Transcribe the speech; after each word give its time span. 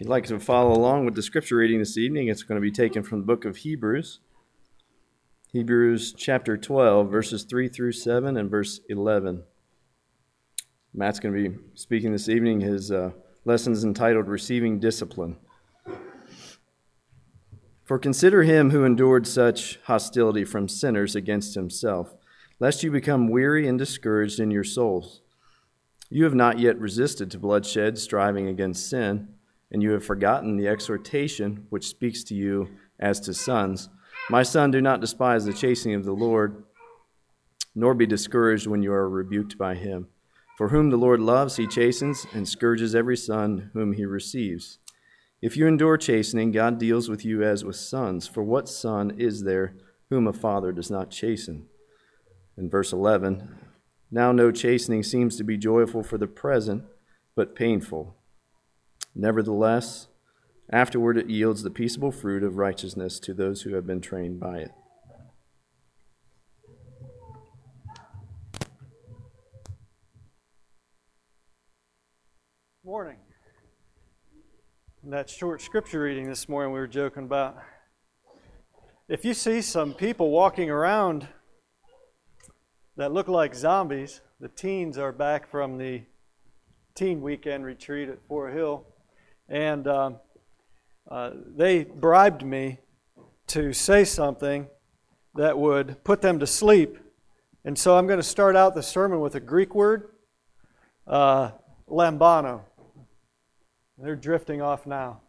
If 0.00 0.04
you'd 0.04 0.12
like 0.12 0.24
to 0.28 0.40
follow 0.40 0.72
along 0.72 1.04
with 1.04 1.14
the 1.14 1.20
scripture 1.20 1.56
reading 1.56 1.78
this 1.78 1.98
evening, 1.98 2.28
it's 2.28 2.42
going 2.42 2.56
to 2.56 2.62
be 2.62 2.70
taken 2.70 3.02
from 3.02 3.20
the 3.20 3.26
book 3.26 3.44
of 3.44 3.58
Hebrews. 3.58 4.20
Hebrews 5.52 6.14
chapter 6.16 6.56
12, 6.56 7.10
verses 7.10 7.44
3 7.44 7.68
through 7.68 7.92
7 7.92 8.34
and 8.34 8.50
verse 8.50 8.80
11. 8.88 9.42
Matt's 10.94 11.20
going 11.20 11.34
to 11.34 11.50
be 11.50 11.58
speaking 11.74 12.12
this 12.12 12.30
evening. 12.30 12.62
His 12.62 12.90
uh, 12.90 13.10
lesson 13.44 13.74
is 13.74 13.84
entitled 13.84 14.26
Receiving 14.26 14.80
Discipline. 14.80 15.36
For 17.84 17.98
consider 17.98 18.42
him 18.44 18.70
who 18.70 18.84
endured 18.84 19.26
such 19.26 19.80
hostility 19.84 20.46
from 20.46 20.66
sinners 20.66 21.14
against 21.14 21.54
himself, 21.54 22.14
lest 22.58 22.82
you 22.82 22.90
become 22.90 23.28
weary 23.28 23.68
and 23.68 23.78
discouraged 23.78 24.40
in 24.40 24.50
your 24.50 24.64
souls. 24.64 25.20
You 26.08 26.24
have 26.24 26.34
not 26.34 26.58
yet 26.58 26.80
resisted 26.80 27.30
to 27.32 27.38
bloodshed, 27.38 27.98
striving 27.98 28.48
against 28.48 28.88
sin 28.88 29.34
and 29.70 29.82
you 29.82 29.90
have 29.92 30.04
forgotten 30.04 30.56
the 30.56 30.68
exhortation 30.68 31.66
which 31.70 31.88
speaks 31.88 32.24
to 32.24 32.34
you 32.34 32.68
as 32.98 33.20
to 33.20 33.34
sons. 33.34 33.88
My 34.28 34.42
son, 34.42 34.70
do 34.70 34.80
not 34.80 35.00
despise 35.00 35.44
the 35.44 35.52
chastening 35.52 35.94
of 35.94 36.04
the 36.04 36.12
Lord, 36.12 36.64
nor 37.74 37.94
be 37.94 38.06
discouraged 38.06 38.66
when 38.66 38.82
you 38.82 38.92
are 38.92 39.08
rebuked 39.08 39.56
by 39.56 39.74
him. 39.74 40.08
For 40.56 40.68
whom 40.68 40.90
the 40.90 40.98
Lord 40.98 41.20
loves, 41.20 41.56
he 41.56 41.66
chastens 41.66 42.26
and 42.34 42.46
scourges 42.46 42.94
every 42.94 43.16
son 43.16 43.70
whom 43.72 43.94
he 43.94 44.04
receives. 44.04 44.78
If 45.40 45.56
you 45.56 45.66
endure 45.66 45.96
chastening, 45.96 46.52
God 46.52 46.78
deals 46.78 47.08
with 47.08 47.24
you 47.24 47.42
as 47.42 47.64
with 47.64 47.76
sons. 47.76 48.26
For 48.26 48.42
what 48.42 48.68
son 48.68 49.18
is 49.18 49.44
there 49.44 49.74
whom 50.10 50.26
a 50.26 50.34
father 50.34 50.70
does 50.70 50.90
not 50.90 51.10
chasten? 51.10 51.66
In 52.58 52.68
verse 52.68 52.92
11, 52.92 53.48
now 54.10 54.32
no 54.32 54.50
chastening 54.52 55.02
seems 55.02 55.36
to 55.36 55.44
be 55.44 55.56
joyful 55.56 56.02
for 56.02 56.18
the 56.18 56.26
present, 56.26 56.84
but 57.34 57.54
painful. 57.54 58.16
Nevertheless, 59.20 60.08
afterward 60.72 61.18
it 61.18 61.28
yields 61.28 61.62
the 61.62 61.68
peaceable 61.68 62.10
fruit 62.10 62.42
of 62.42 62.56
righteousness 62.56 63.20
to 63.20 63.34
those 63.34 63.60
who 63.62 63.74
have 63.74 63.86
been 63.86 64.00
trained 64.00 64.40
by 64.40 64.60
it. 64.60 64.70
Morning. 72.82 73.18
In 75.04 75.10
that 75.10 75.28
short 75.28 75.60
scripture 75.60 76.00
reading 76.00 76.26
this 76.26 76.48
morning, 76.48 76.72
we 76.72 76.80
were 76.80 76.86
joking 76.86 77.24
about. 77.24 77.58
If 79.06 79.26
you 79.26 79.34
see 79.34 79.60
some 79.60 79.92
people 79.92 80.30
walking 80.30 80.70
around 80.70 81.28
that 82.96 83.12
look 83.12 83.28
like 83.28 83.54
zombies, 83.54 84.22
the 84.40 84.48
teens 84.48 84.96
are 84.96 85.12
back 85.12 85.50
from 85.50 85.76
the 85.76 86.04
teen 86.94 87.20
weekend 87.20 87.66
retreat 87.66 88.08
at 88.08 88.26
Fort 88.26 88.54
Hill 88.54 88.86
and 89.50 89.86
uh, 89.86 90.12
uh, 91.10 91.32
they 91.56 91.82
bribed 91.82 92.44
me 92.44 92.78
to 93.48 93.72
say 93.72 94.04
something 94.04 94.68
that 95.34 95.58
would 95.58 96.02
put 96.04 96.22
them 96.22 96.38
to 96.38 96.46
sleep. 96.46 96.98
And 97.64 97.76
so 97.76 97.98
I'm 97.98 98.06
going 98.06 98.20
to 98.20 98.22
start 98.22 98.54
out 98.54 98.74
the 98.74 98.82
sermon 98.82 99.20
with 99.20 99.34
a 99.34 99.40
Greek 99.40 99.74
word, 99.74 100.10
uh, 101.06 101.50
lambano. 101.88 102.62
They're 103.98 104.16
drifting 104.16 104.62
off 104.62 104.86
now. 104.86 105.20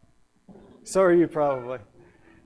So 0.84 1.02
are 1.02 1.14
you 1.14 1.28
probably. 1.28 1.80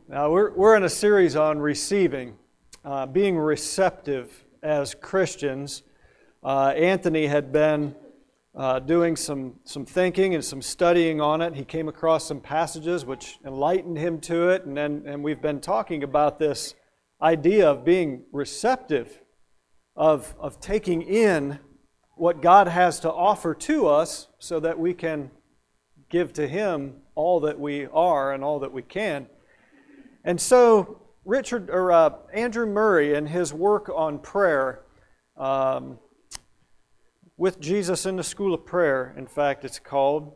Now, 0.08 0.31
we're, 0.31 0.52
we're 0.52 0.76
in 0.76 0.84
a 0.84 0.90
series 0.90 1.36
on 1.36 1.59
receiving, 1.59 2.38
uh, 2.86 3.06
being 3.06 3.38
receptive 3.38 4.46
as 4.64 4.96
Christians. 4.96 5.84
Uh, 6.44 6.70
Anthony 6.70 7.28
had 7.28 7.52
been 7.52 7.96
uh, 8.56 8.80
doing 8.80 9.16
some, 9.16 9.56
some 9.64 9.86
thinking 9.86 10.34
and 10.34 10.44
some 10.44 10.61
studying 10.61 11.20
on 11.20 11.42
it. 11.42 11.56
He 11.56 11.66
came 11.66 11.89
across 11.89 12.28
some 12.28 12.39
passages 12.39 13.06
which 13.06 13.38
enlightened 13.45 13.97
him 13.97 14.20
to 14.22 14.50
it, 14.50 14.66
and, 14.66 14.78
then, 14.78 15.03
and 15.06 15.23
we've 15.23 15.42
been 15.42 15.59
talking 15.59 16.03
about 16.03 16.39
this 16.39 16.73
idea 17.22 17.70
of 17.70 17.84
being 17.84 18.23
receptive, 18.31 19.22
of, 19.96 20.34
of 20.40 20.59
taking 20.59 21.02
in 21.02 21.59
what 22.16 22.41
God 22.41 22.68
has 22.68 23.00
to 23.02 23.12
offer 23.12 23.53
to 23.53 23.88
us 23.88 24.28
so 24.40 24.59
that 24.62 24.80
we 24.80 24.94
can 24.94 25.31
give 26.09 26.34
to 26.34 26.47
Him 26.47 26.96
all 27.13 27.41
that 27.41 27.59
we 27.59 27.88
are 27.88 28.34
and 28.34 28.44
all 28.44 28.59
that 28.59 28.72
we 28.72 28.81
can. 28.81 29.28
And 30.24 30.40
so, 30.40 31.01
Richard 31.25 31.69
or 31.69 31.91
uh, 31.91 32.12
Andrew 32.34 32.66
Murray, 32.66 33.16
in 33.16 33.25
his 33.28 33.53
work 33.53 33.90
on 33.94 34.19
prayer, 34.19 34.81
um, 35.38 36.00
with 37.38 37.59
Jesus 37.59 38.06
in 38.06 38.16
the 38.16 38.23
School 38.23 38.53
of 38.53 38.66
Prayer, 38.66 39.13
in 39.18 39.28
fact, 39.28 39.66
it's 39.66 39.79
called. 39.79 40.34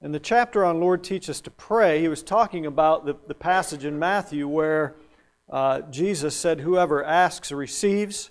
In 0.00 0.12
the 0.12 0.20
chapter 0.20 0.64
on 0.64 0.78
Lord 0.78 1.02
Teach 1.02 1.28
Us 1.28 1.40
to 1.40 1.50
Pray, 1.50 2.00
he 2.00 2.06
was 2.06 2.22
talking 2.22 2.66
about 2.66 3.04
the, 3.04 3.16
the 3.26 3.34
passage 3.34 3.84
in 3.84 3.98
Matthew 3.98 4.46
where 4.46 4.94
uh, 5.50 5.80
Jesus 5.90 6.36
said, 6.36 6.60
Whoever 6.60 7.04
asks 7.04 7.50
receives. 7.50 8.30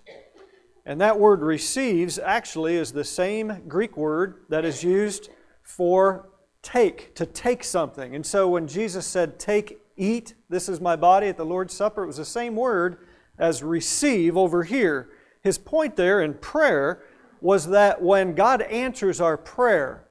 And 0.86 1.02
that 1.02 1.20
word 1.20 1.42
receives 1.42 2.18
actually 2.18 2.78
is 2.78 2.94
the 2.94 3.04
same 3.04 3.64
Greek 3.68 3.98
word 3.98 4.46
that 4.48 4.64
is 4.64 4.84
used 4.84 5.30
for 5.62 6.30
take, 6.62 7.14
to 7.16 7.26
take 7.26 7.66
something. 7.66 8.16
And 8.16 8.26
so 8.26 8.48
when 8.48 8.68
Jesus 8.68 9.06
said, 9.06 9.38
Take, 9.38 9.80
eat, 9.98 10.34
this 10.50 10.70
is 10.70 10.80
my 10.80 10.96
body 10.96 11.28
at 11.28 11.36
the 11.36 11.46
Lord's 11.46 11.74
Supper, 11.74 12.04
it 12.04 12.08
was 12.08 12.18
the 12.18 12.24
same 12.24 12.56
word 12.56 13.00
as 13.38 13.62
receive 13.62 14.38
over 14.38 14.64
here. 14.64 15.10
His 15.44 15.58
point 15.58 15.98
there 15.98 16.22
in 16.22 16.36
prayer 16.36 17.04
was 17.42 17.68
that 17.68 18.02
when 18.02 18.34
God 18.36 18.62
answers 18.62 19.22
our 19.22 19.38
prayer, 19.38 20.08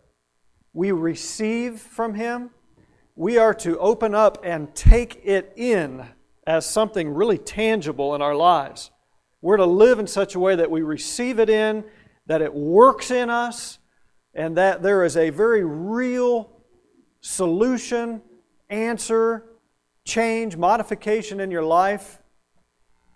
we 0.72 0.92
receive 0.92 1.80
from 1.80 2.14
Him, 2.14 2.50
we 3.14 3.38
are 3.38 3.54
to 3.54 3.78
open 3.78 4.14
up 4.14 4.38
and 4.44 4.74
take 4.74 5.20
it 5.24 5.52
in 5.56 6.06
as 6.46 6.66
something 6.66 7.08
really 7.08 7.38
tangible 7.38 8.14
in 8.14 8.22
our 8.22 8.34
lives. 8.34 8.90
We're 9.40 9.56
to 9.56 9.66
live 9.66 9.98
in 9.98 10.06
such 10.06 10.34
a 10.34 10.40
way 10.40 10.54
that 10.56 10.70
we 10.70 10.82
receive 10.82 11.38
it 11.38 11.50
in, 11.50 11.84
that 12.26 12.42
it 12.42 12.52
works 12.52 13.10
in 13.10 13.30
us, 13.30 13.78
and 14.34 14.56
that 14.56 14.82
there 14.82 15.04
is 15.04 15.16
a 15.16 15.30
very 15.30 15.64
real 15.64 16.50
solution, 17.20 18.22
answer, 18.68 19.44
change, 20.04 20.56
modification 20.56 21.40
in 21.40 21.50
your 21.50 21.64
life. 21.64 22.20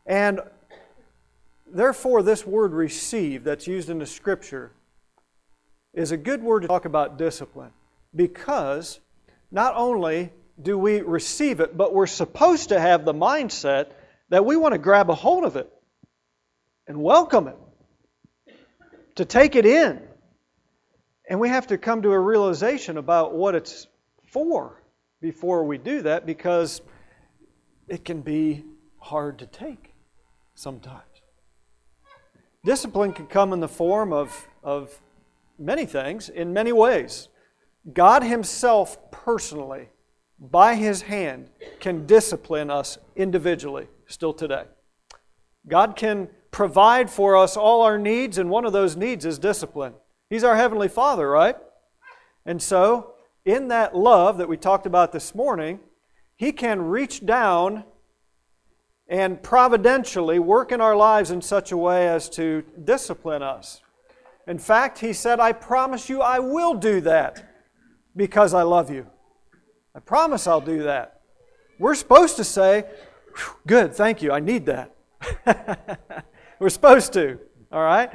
And 0.06 0.40
Therefore, 1.72 2.22
this 2.22 2.44
word 2.44 2.72
receive 2.72 3.44
that's 3.44 3.66
used 3.66 3.90
in 3.90 3.98
the 3.98 4.06
scripture 4.06 4.72
is 5.94 6.10
a 6.10 6.16
good 6.16 6.42
word 6.42 6.62
to 6.62 6.68
talk 6.68 6.84
about 6.84 7.16
discipline 7.16 7.72
because 8.14 9.00
not 9.50 9.74
only 9.76 10.32
do 10.60 10.76
we 10.76 11.00
receive 11.00 11.60
it, 11.60 11.76
but 11.76 11.94
we're 11.94 12.06
supposed 12.06 12.70
to 12.70 12.80
have 12.80 13.04
the 13.04 13.14
mindset 13.14 13.92
that 14.30 14.44
we 14.44 14.56
want 14.56 14.72
to 14.72 14.78
grab 14.78 15.10
a 15.10 15.14
hold 15.14 15.44
of 15.44 15.56
it 15.56 15.72
and 16.86 17.00
welcome 17.00 17.48
it, 17.48 17.56
to 19.16 19.24
take 19.24 19.54
it 19.54 19.66
in. 19.66 20.00
And 21.28 21.38
we 21.38 21.48
have 21.48 21.68
to 21.68 21.78
come 21.78 22.02
to 22.02 22.10
a 22.10 22.18
realization 22.18 22.96
about 22.98 23.34
what 23.34 23.54
it's 23.54 23.86
for 24.26 24.82
before 25.20 25.64
we 25.64 25.78
do 25.78 26.02
that 26.02 26.26
because 26.26 26.80
it 27.86 28.04
can 28.04 28.22
be 28.22 28.64
hard 28.98 29.38
to 29.38 29.46
take 29.46 29.94
sometimes. 30.54 31.09
Discipline 32.64 33.12
can 33.12 33.26
come 33.26 33.52
in 33.52 33.60
the 33.60 33.68
form 33.68 34.12
of, 34.12 34.48
of 34.62 35.00
many 35.58 35.86
things, 35.86 36.28
in 36.28 36.52
many 36.52 36.72
ways. 36.72 37.28
God 37.92 38.22
Himself 38.22 39.10
personally, 39.10 39.88
by 40.38 40.74
His 40.74 41.02
hand, 41.02 41.48
can 41.80 42.06
discipline 42.06 42.70
us 42.70 42.98
individually 43.16 43.88
still 44.06 44.34
today. 44.34 44.64
God 45.68 45.96
can 45.96 46.28
provide 46.50 47.08
for 47.08 47.36
us 47.36 47.56
all 47.56 47.82
our 47.82 47.98
needs, 47.98 48.36
and 48.36 48.50
one 48.50 48.66
of 48.66 48.72
those 48.72 48.96
needs 48.96 49.24
is 49.24 49.38
discipline. 49.38 49.94
He's 50.28 50.44
our 50.44 50.56
Heavenly 50.56 50.88
Father, 50.88 51.28
right? 51.28 51.56
And 52.44 52.60
so, 52.60 53.14
in 53.44 53.68
that 53.68 53.96
love 53.96 54.36
that 54.38 54.48
we 54.48 54.56
talked 54.56 54.86
about 54.86 55.12
this 55.12 55.34
morning, 55.34 55.80
He 56.36 56.52
can 56.52 56.82
reach 56.82 57.24
down 57.24 57.84
and 59.10 59.42
providentially 59.42 60.38
work 60.38 60.70
in 60.70 60.80
our 60.80 60.94
lives 60.94 61.32
in 61.32 61.42
such 61.42 61.72
a 61.72 61.76
way 61.76 62.08
as 62.08 62.28
to 62.30 62.64
discipline 62.84 63.42
us. 63.42 63.82
In 64.46 64.58
fact, 64.58 65.00
he 65.00 65.12
said, 65.12 65.40
I 65.40 65.50
promise 65.52 66.08
you 66.08 66.22
I 66.22 66.38
will 66.38 66.74
do 66.74 67.00
that 67.02 67.44
because 68.16 68.54
I 68.54 68.62
love 68.62 68.88
you. 68.88 69.06
I 69.96 69.98
promise 69.98 70.46
I'll 70.46 70.60
do 70.60 70.84
that. 70.84 71.20
We're 71.80 71.96
supposed 71.96 72.36
to 72.36 72.44
say, 72.44 72.84
Good, 73.66 73.94
thank 73.94 74.22
you, 74.22 74.32
I 74.32 74.40
need 74.40 74.66
that. 74.66 74.94
We're 76.58 76.68
supposed 76.68 77.12
to, 77.14 77.38
all 77.72 77.82
right? 77.82 78.10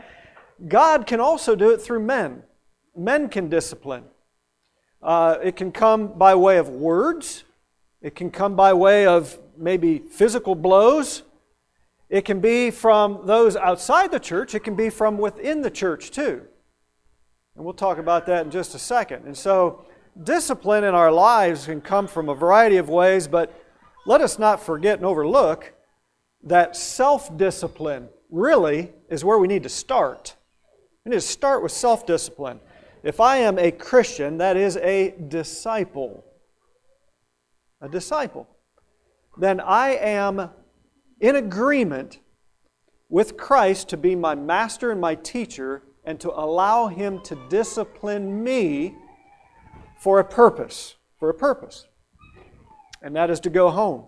God 0.67 1.07
can 1.07 1.19
also 1.19 1.55
do 1.55 1.71
it 1.71 1.81
through 1.81 2.01
men. 2.01 2.43
Men 2.95 3.29
can 3.29 3.49
discipline. 3.49 4.03
Uh, 5.01 5.37
it 5.43 5.55
can 5.55 5.71
come 5.71 6.17
by 6.17 6.35
way 6.35 6.57
of 6.57 6.69
words, 6.69 7.43
it 8.01 8.15
can 8.15 8.31
come 8.31 8.55
by 8.55 8.73
way 8.73 9.05
of 9.05 9.39
maybe 9.57 9.99
physical 9.99 10.55
blows. 10.55 11.23
It 12.09 12.25
can 12.25 12.39
be 12.39 12.71
from 12.71 13.25
those 13.25 13.55
outside 13.55 14.11
the 14.11 14.19
church, 14.19 14.55
it 14.55 14.61
can 14.61 14.75
be 14.75 14.89
from 14.89 15.17
within 15.17 15.61
the 15.61 15.71
church 15.71 16.11
too. 16.11 16.43
And 17.55 17.63
we'll 17.63 17.73
talk 17.73 17.97
about 17.97 18.25
that 18.27 18.45
in 18.45 18.51
just 18.51 18.75
a 18.75 18.79
second. 18.79 19.25
And 19.25 19.35
so, 19.35 19.85
discipline 20.21 20.83
in 20.83 20.93
our 20.93 21.11
lives 21.11 21.65
can 21.65 21.81
come 21.81 22.07
from 22.07 22.29
a 22.29 22.35
variety 22.35 22.77
of 22.77 22.89
ways, 22.89 23.27
but 23.27 23.53
let 24.05 24.21
us 24.21 24.37
not 24.37 24.61
forget 24.61 24.97
and 24.97 25.05
overlook 25.05 25.73
that 26.43 26.75
self 26.75 27.35
discipline 27.37 28.09
really 28.29 28.93
is 29.09 29.25
where 29.25 29.39
we 29.39 29.47
need 29.47 29.63
to 29.63 29.69
start. 29.69 30.35
We 31.03 31.11
need 31.11 31.17
to 31.17 31.21
start 31.21 31.63
with 31.63 31.71
self 31.71 32.05
discipline. 32.05 32.59
If 33.03 33.19
I 33.19 33.37
am 33.37 33.59
a 33.59 33.71
Christian, 33.71 34.37
that 34.39 34.57
is 34.57 34.77
a 34.77 35.13
disciple, 35.27 36.23
a 37.81 37.87
disciple, 37.87 38.47
then 39.37 39.59
I 39.59 39.95
am 39.95 40.49
in 41.19 41.35
agreement 41.35 42.19
with 43.09 43.37
Christ 43.37 43.89
to 43.89 43.97
be 43.97 44.15
my 44.15 44.35
master 44.35 44.91
and 44.91 44.99
my 44.99 45.15
teacher 45.15 45.83
and 46.03 46.19
to 46.19 46.29
allow 46.31 46.87
Him 46.87 47.21
to 47.23 47.37
discipline 47.49 48.43
me 48.43 48.95
for 49.99 50.19
a 50.19 50.23
purpose. 50.23 50.95
For 51.19 51.29
a 51.29 51.33
purpose. 51.33 51.87
And 53.01 53.15
that 53.15 53.29
is 53.29 53.39
to 53.41 53.49
go 53.49 53.69
home. 53.69 54.05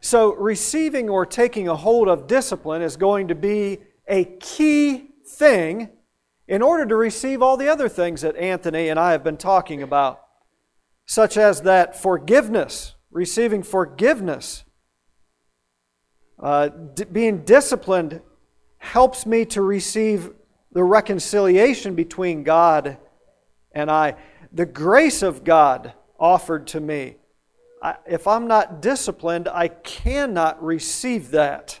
So, 0.00 0.34
receiving 0.34 1.08
or 1.08 1.24
taking 1.24 1.68
a 1.68 1.76
hold 1.76 2.08
of 2.08 2.26
discipline 2.26 2.82
is 2.82 2.96
going 2.96 3.28
to 3.28 3.34
be 3.34 3.78
a 4.08 4.24
key 4.24 5.10
thing 5.26 5.90
in 6.48 6.60
order 6.60 6.84
to 6.86 6.96
receive 6.96 7.40
all 7.40 7.56
the 7.56 7.68
other 7.68 7.88
things 7.88 8.22
that 8.22 8.36
Anthony 8.36 8.88
and 8.88 8.98
I 8.98 9.12
have 9.12 9.22
been 9.22 9.36
talking 9.36 9.82
about, 9.82 10.20
such 11.06 11.36
as 11.36 11.62
that 11.62 12.00
forgiveness, 12.00 12.96
receiving 13.12 13.62
forgiveness. 13.62 14.64
Uh, 16.42 16.68
d- 16.68 17.04
being 17.04 17.44
disciplined 17.44 18.20
helps 18.78 19.24
me 19.26 19.44
to 19.44 19.62
receive 19.62 20.30
the 20.72 20.82
reconciliation 20.82 21.94
between 21.94 22.42
God 22.42 22.96
and 23.72 23.90
I, 23.90 24.16
the 24.52 24.66
grace 24.66 25.22
of 25.22 25.44
God 25.44 25.94
offered 26.18 26.66
to 26.68 26.80
me 26.80 27.16
I, 27.82 27.96
if 28.06 28.28
I'm 28.28 28.46
not 28.46 28.80
disciplined, 28.80 29.48
I 29.48 29.68
cannot 29.68 30.62
receive 30.62 31.32
that. 31.32 31.80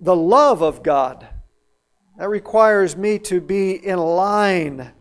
The 0.00 0.14
love 0.14 0.62
of 0.62 0.82
God, 0.82 1.26
that 2.18 2.28
requires 2.28 2.94
me 2.94 3.18
to 3.20 3.40
be 3.40 3.72
in 3.72 3.98
line 3.98 4.92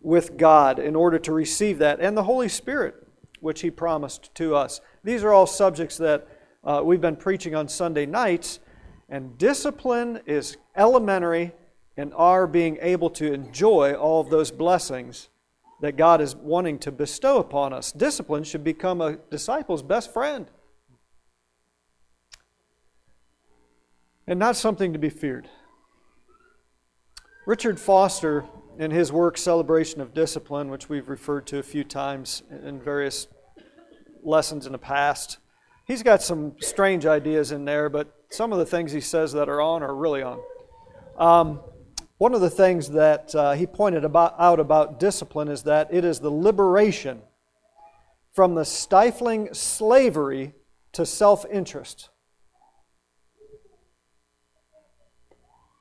with 0.00 0.36
God 0.36 0.78
in 0.78 0.94
order 0.94 1.18
to 1.20 1.32
receive 1.32 1.78
that, 1.78 2.00
and 2.00 2.14
the 2.14 2.24
Holy 2.24 2.48
Spirit, 2.48 3.07
which 3.40 3.60
He 3.60 3.70
promised 3.70 4.34
to 4.36 4.54
us. 4.54 4.80
These 5.04 5.24
are 5.24 5.32
all 5.32 5.46
subjects 5.46 5.96
that 5.98 6.26
uh, 6.64 6.82
we've 6.84 7.00
been 7.00 7.16
preaching 7.16 7.54
on 7.54 7.68
Sunday 7.68 8.06
nights, 8.06 8.60
and 9.08 9.38
discipline 9.38 10.20
is 10.26 10.56
elementary 10.76 11.52
in 11.96 12.12
our 12.12 12.46
being 12.46 12.78
able 12.80 13.10
to 13.10 13.32
enjoy 13.32 13.94
all 13.94 14.20
of 14.20 14.30
those 14.30 14.50
blessings 14.50 15.28
that 15.80 15.96
God 15.96 16.20
is 16.20 16.34
wanting 16.34 16.78
to 16.80 16.92
bestow 16.92 17.38
upon 17.38 17.72
us. 17.72 17.92
Discipline 17.92 18.44
should 18.44 18.64
become 18.64 19.00
a 19.00 19.16
disciple's 19.30 19.82
best 19.82 20.12
friend 20.12 20.50
and 24.28 24.38
not 24.38 24.56
something 24.56 24.92
to 24.92 24.98
be 24.98 25.08
feared. 25.08 25.48
Richard 27.46 27.80
Foster, 27.80 28.44
in 28.78 28.92
his 28.92 29.10
work 29.10 29.36
Celebration 29.36 30.00
of 30.00 30.14
Discipline, 30.14 30.70
which 30.70 30.88
we've 30.88 31.08
referred 31.08 31.46
to 31.48 31.58
a 31.58 31.62
few 31.62 31.82
times 31.82 32.44
in 32.64 32.80
various 32.80 33.26
lessons 34.22 34.66
in 34.66 34.72
the 34.72 34.78
past, 34.78 35.38
he's 35.84 36.04
got 36.04 36.22
some 36.22 36.54
strange 36.60 37.04
ideas 37.04 37.50
in 37.50 37.64
there, 37.64 37.88
but 37.88 38.14
some 38.30 38.52
of 38.52 38.58
the 38.58 38.66
things 38.66 38.92
he 38.92 39.00
says 39.00 39.32
that 39.32 39.48
are 39.48 39.60
on 39.60 39.82
are 39.82 39.94
really 39.94 40.22
on. 40.22 40.40
Um, 41.18 41.60
one 42.18 42.34
of 42.34 42.40
the 42.40 42.50
things 42.50 42.90
that 42.90 43.34
uh, 43.34 43.52
he 43.52 43.66
pointed 43.66 44.04
about, 44.04 44.36
out 44.38 44.60
about 44.60 45.00
discipline 45.00 45.48
is 45.48 45.64
that 45.64 45.92
it 45.92 46.04
is 46.04 46.20
the 46.20 46.30
liberation 46.30 47.22
from 48.32 48.54
the 48.54 48.64
stifling 48.64 49.52
slavery 49.52 50.54
to 50.92 51.04
self 51.04 51.44
interest. 51.50 52.10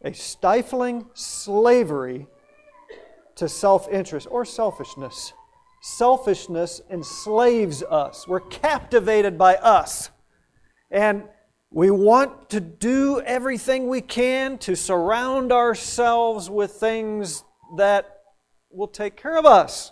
A 0.03 0.13
stifling 0.13 1.07
slavery 1.13 2.27
to 3.37 3.47
self 3.49 3.87
interest 3.89 4.27
or 4.29 4.45
selfishness. 4.45 5.33
Selfishness 5.81 6.81
enslaves 6.89 7.83
us. 7.83 8.27
We're 8.27 8.39
captivated 8.41 9.37
by 9.37 9.55
us. 9.55 10.09
And 10.91 11.23
we 11.71 11.91
want 11.91 12.49
to 12.51 12.59
do 12.59 13.21
everything 13.21 13.87
we 13.87 14.01
can 14.01 14.57
to 14.59 14.75
surround 14.75 15.51
ourselves 15.51 16.49
with 16.49 16.71
things 16.71 17.43
that 17.77 18.21
will 18.71 18.87
take 18.87 19.15
care 19.15 19.37
of 19.37 19.45
us. 19.45 19.91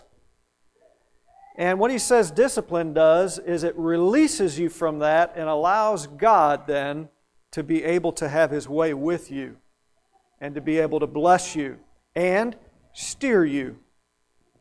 And 1.56 1.78
what 1.78 1.90
he 1.90 1.98
says 1.98 2.30
discipline 2.30 2.92
does 2.92 3.38
is 3.38 3.64
it 3.64 3.76
releases 3.76 4.58
you 4.58 4.68
from 4.68 4.98
that 4.98 5.32
and 5.36 5.48
allows 5.48 6.06
God 6.06 6.66
then 6.66 7.08
to 7.52 7.62
be 7.62 7.84
able 7.84 8.12
to 8.12 8.28
have 8.28 8.50
his 8.50 8.68
way 8.68 8.92
with 8.92 9.30
you 9.30 9.56
and 10.40 10.54
to 10.54 10.60
be 10.60 10.78
able 10.78 11.00
to 11.00 11.06
bless 11.06 11.56
you 11.56 11.78
and 12.14 12.56
steer 12.96 13.44
you, 13.44 13.78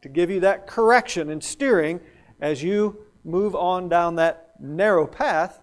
to 0.01 0.09
give 0.09 0.29
you 0.29 0.39
that 0.41 0.67
correction 0.67 1.29
and 1.29 1.43
steering 1.43 1.99
as 2.39 2.61
you 2.61 3.05
move 3.23 3.55
on 3.55 3.89
down 3.89 4.15
that 4.15 4.53
narrow 4.59 5.07
path 5.07 5.59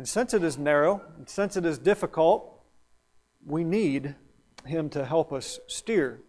and 0.00 0.08
since 0.08 0.32
it 0.32 0.42
is 0.42 0.56
narrow, 0.56 1.02
and 1.18 1.28
since 1.28 1.56
it 1.56 1.66
is 1.66 1.78
difficult, 1.78 2.62
we 3.44 3.64
need 3.64 4.14
Him 4.64 4.88
to 4.90 5.04
help 5.04 5.32
us 5.32 5.58
steer. 5.66 6.20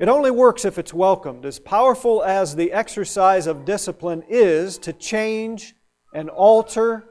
It 0.00 0.08
only 0.08 0.30
works 0.30 0.64
if 0.64 0.78
it's 0.78 0.92
welcomed. 0.92 1.44
As 1.44 1.58
powerful 1.58 2.24
as 2.24 2.56
the 2.56 2.72
exercise 2.72 3.46
of 3.46 3.64
discipline 3.64 4.24
is 4.28 4.78
to 4.78 4.92
change 4.92 5.74
and 6.14 6.28
alter 6.28 7.04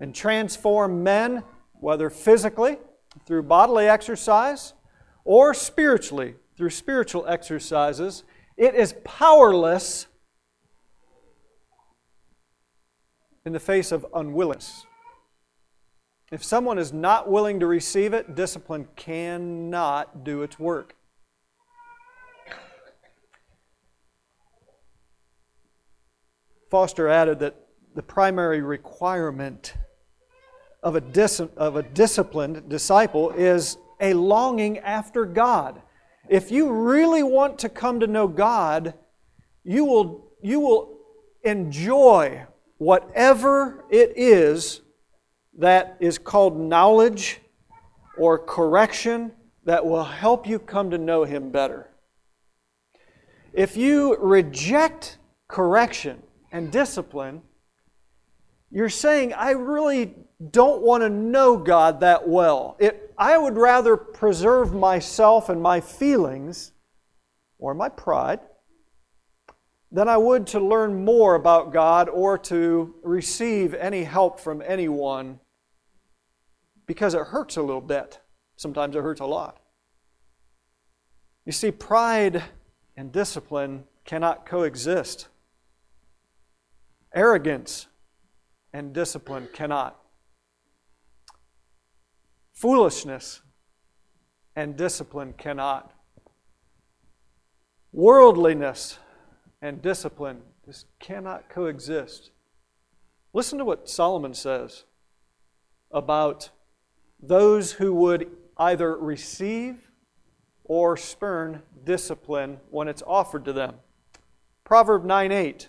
and 0.00 0.14
transform 0.14 1.02
men, 1.02 1.42
whether 1.74 2.08
physically 2.08 2.78
through 3.26 3.42
bodily 3.42 3.88
exercise 3.88 4.72
or 5.24 5.54
spiritually 5.54 6.34
through 6.56 6.70
spiritual 6.70 7.26
exercises, 7.26 8.24
it 8.56 8.74
is 8.74 8.94
powerless 9.04 10.06
in 13.44 13.52
the 13.52 13.60
face 13.60 13.92
of 13.92 14.06
unwillingness. 14.14 14.86
If 16.30 16.42
someone 16.42 16.78
is 16.78 16.92
not 16.92 17.30
willing 17.30 17.60
to 17.60 17.66
receive 17.66 18.14
it, 18.14 18.34
discipline 18.34 18.88
cannot 18.96 20.24
do 20.24 20.42
its 20.42 20.58
work. 20.58 20.96
Foster 26.70 27.06
added 27.06 27.38
that 27.40 27.54
the 27.94 28.02
primary 28.02 28.62
requirement 28.62 29.74
of 30.82 30.96
a, 30.96 31.02
dis- 31.02 31.40
of 31.40 31.76
a 31.76 31.82
disciplined 31.82 32.66
disciple 32.68 33.30
is 33.32 33.76
a 34.02 34.12
longing 34.12 34.78
after 34.80 35.24
God. 35.24 35.80
If 36.28 36.50
you 36.50 36.70
really 36.70 37.22
want 37.22 37.60
to 37.60 37.68
come 37.68 38.00
to 38.00 38.06
know 38.06 38.28
God, 38.28 38.94
you 39.64 39.84
will, 39.84 40.32
you 40.42 40.60
will 40.60 40.98
enjoy 41.44 42.44
whatever 42.78 43.84
it 43.90 44.12
is 44.16 44.80
that 45.58 45.96
is 46.00 46.18
called 46.18 46.58
knowledge 46.58 47.40
or 48.18 48.38
correction 48.38 49.32
that 49.64 49.86
will 49.86 50.04
help 50.04 50.48
you 50.48 50.58
come 50.58 50.90
to 50.90 50.98
know 50.98 51.24
Him 51.24 51.50
better. 51.50 51.88
If 53.52 53.76
you 53.76 54.16
reject 54.16 55.18
correction 55.46 56.22
and 56.50 56.72
discipline, 56.72 57.42
you're 58.70 58.88
saying, 58.88 59.34
I 59.34 59.50
really 59.50 60.14
don't 60.50 60.82
want 60.82 61.02
to 61.02 61.10
know 61.10 61.58
God 61.58 62.00
that 62.00 62.26
well. 62.26 62.76
It, 62.80 63.11
I 63.22 63.38
would 63.38 63.56
rather 63.56 63.96
preserve 63.96 64.74
myself 64.74 65.48
and 65.48 65.62
my 65.62 65.80
feelings 65.80 66.72
or 67.56 67.72
my 67.72 67.88
pride 67.88 68.40
than 69.92 70.08
I 70.08 70.16
would 70.16 70.48
to 70.48 70.58
learn 70.58 71.04
more 71.04 71.36
about 71.36 71.72
God 71.72 72.08
or 72.08 72.36
to 72.38 72.96
receive 73.04 73.74
any 73.74 74.02
help 74.02 74.40
from 74.40 74.60
anyone 74.66 75.38
because 76.86 77.14
it 77.14 77.28
hurts 77.28 77.56
a 77.56 77.62
little 77.62 77.80
bit. 77.80 78.18
Sometimes 78.56 78.96
it 78.96 79.02
hurts 79.04 79.20
a 79.20 79.26
lot. 79.26 79.60
You 81.46 81.52
see, 81.52 81.70
pride 81.70 82.42
and 82.96 83.12
discipline 83.12 83.84
cannot 84.04 84.46
coexist. 84.46 85.28
Arrogance 87.14 87.86
and 88.72 88.92
discipline 88.92 89.48
cannot. 89.52 90.01
Foolishness 92.62 93.42
and 94.54 94.76
discipline 94.76 95.34
cannot. 95.36 95.92
Worldliness 97.90 99.00
and 99.60 99.82
discipline 99.82 100.42
just 100.64 100.86
cannot 101.00 101.48
coexist. 101.48 102.30
Listen 103.32 103.58
to 103.58 103.64
what 103.64 103.88
Solomon 103.88 104.32
says 104.32 104.84
about 105.90 106.50
those 107.20 107.72
who 107.72 107.92
would 107.94 108.30
either 108.56 108.96
receive 108.96 109.90
or 110.62 110.96
spurn 110.96 111.62
discipline 111.82 112.60
when 112.70 112.86
it's 112.86 113.02
offered 113.04 113.44
to 113.46 113.52
them. 113.52 113.74
Proverb 114.62 115.04
9 115.04 115.32
8. 115.32 115.68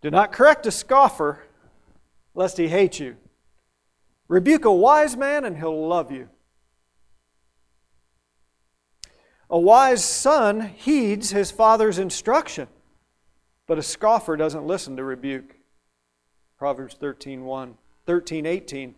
Do 0.00 0.10
not 0.10 0.32
correct 0.32 0.64
a 0.64 0.70
scoffer, 0.70 1.44
lest 2.34 2.56
he 2.56 2.68
hate 2.68 2.98
you. 2.98 3.18
Rebuke 4.28 4.66
a 4.66 4.72
wise 4.72 5.16
man, 5.16 5.44
and 5.44 5.56
he'll 5.56 5.88
love 5.88 6.12
you. 6.12 6.28
A 9.50 9.58
wise 9.58 10.04
son 10.04 10.60
heeds 10.60 11.30
his 11.30 11.50
father's 11.50 11.98
instruction, 11.98 12.68
but 13.66 13.78
a 13.78 13.82
scoffer 13.82 14.36
doesn't 14.36 14.66
listen 14.66 14.96
to 14.96 15.04
rebuke. 15.04 15.56
Proverbs 16.58 16.94
13, 17.00 17.44
1, 17.44 17.74
13 18.04 18.46
18. 18.46 18.94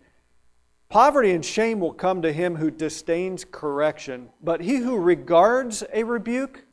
Poverty 0.89 1.31
and 1.31 1.45
shame 1.45 1.79
will 1.79 1.93
come 1.93 2.21
to 2.23 2.33
him 2.33 2.57
who 2.57 2.69
disdains 2.69 3.45
correction, 3.49 4.31
but 4.43 4.61
he 4.61 4.79
who 4.79 4.99
regards 4.99 5.85
a 5.93 6.03
rebuke 6.03 6.65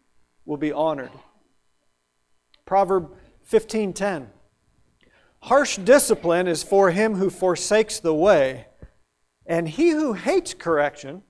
will 0.44 0.58
be 0.58 0.72
honored. 0.72 1.12
Proverb 2.66 3.16
15:10 3.44 4.30
Harsh 5.42 5.78
discipline 5.78 6.48
is 6.48 6.64
for 6.64 6.92
him 6.92 7.16
who 7.16 7.30
forsakes 7.30 8.00
the 8.00 8.14
way, 8.14 8.68
and 9.46 9.70
he 9.70 9.92
who 9.92 10.14
hates 10.14 10.54
correction 10.54 11.24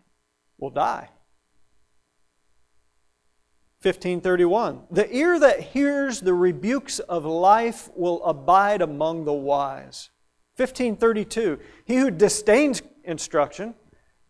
will 0.58 0.70
die. 0.70 1.10
1531 3.82 4.84
The 4.90 5.16
ear 5.16 5.40
that 5.40 5.60
hears 5.60 6.22
the 6.22 6.34
rebukes 6.34 7.00
of 7.00 7.26
life 7.26 7.90
will 7.96 8.24
abide 8.26 8.82
among 8.82 9.26
the 9.26 9.34
wise. 9.34 10.10
1532 10.56 11.60
He 11.86 11.98
who 11.98 12.10
disdains 12.10 12.82
instruction 13.04 13.76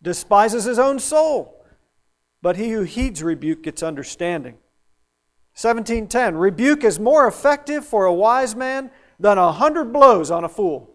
despises 0.02 0.64
his 0.64 0.78
own 0.78 0.98
soul, 0.98 1.64
but 2.42 2.56
he 2.56 2.70
who 2.70 2.82
heeds 2.82 3.22
rebuke 3.22 3.62
gets 3.62 3.82
understanding. 3.82 4.58
1710 5.54 6.36
Rebuke 6.36 6.84
is 6.84 7.00
more 7.00 7.26
effective 7.26 7.84
for 7.84 8.04
a 8.04 8.14
wise 8.14 8.54
man 8.54 8.90
than 9.18 9.38
a 9.38 9.52
hundred 9.52 9.92
blows 9.92 10.30
on 10.30 10.44
a 10.44 10.48
fool. 10.48 10.94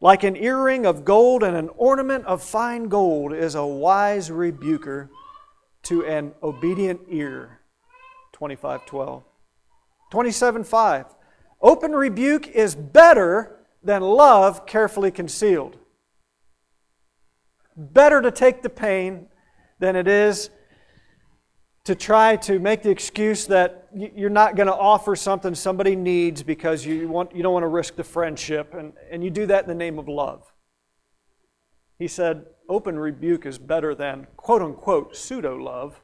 Like 0.00 0.24
an 0.24 0.36
earring 0.36 0.84
of 0.84 1.04
gold 1.04 1.42
and 1.42 1.56
an 1.56 1.70
ornament 1.76 2.26
of 2.26 2.42
fine 2.42 2.88
gold 2.88 3.32
is 3.32 3.54
a 3.54 3.64
wise 3.64 4.30
rebuker 4.30 5.10
to 5.84 6.04
an 6.04 6.32
obedient 6.42 7.00
ear. 7.08 7.60
2512. 8.32 9.24
27.5. 10.12 11.14
Open 11.62 11.92
rebuke 11.92 12.48
is 12.48 12.74
better 12.74 13.56
than 13.82 14.02
love 14.02 14.66
carefully 14.66 15.10
concealed. 15.10 15.78
Better 17.76 18.20
to 18.20 18.30
take 18.30 18.62
the 18.62 18.68
pain 18.68 19.28
than 19.78 19.96
it 19.96 20.08
is 20.08 20.50
to 21.86 21.94
try 21.94 22.34
to 22.34 22.58
make 22.58 22.82
the 22.82 22.90
excuse 22.90 23.46
that 23.46 23.86
you're 23.94 24.28
not 24.28 24.56
going 24.56 24.66
to 24.66 24.74
offer 24.74 25.14
something 25.14 25.54
somebody 25.54 25.94
needs 25.94 26.42
because 26.42 26.84
you, 26.84 27.06
want, 27.08 27.34
you 27.34 27.44
don't 27.44 27.52
want 27.52 27.62
to 27.62 27.68
risk 27.68 27.94
the 27.94 28.02
friendship, 28.02 28.74
and, 28.74 28.92
and 29.08 29.22
you 29.22 29.30
do 29.30 29.46
that 29.46 29.62
in 29.62 29.68
the 29.68 29.74
name 29.74 29.96
of 29.96 30.08
love. 30.08 30.52
He 31.96 32.08
said, 32.08 32.46
open 32.68 32.98
rebuke 32.98 33.46
is 33.46 33.56
better 33.56 33.94
than 33.94 34.26
quote 34.36 34.62
unquote 34.62 35.16
pseudo 35.16 35.56
love, 35.56 36.02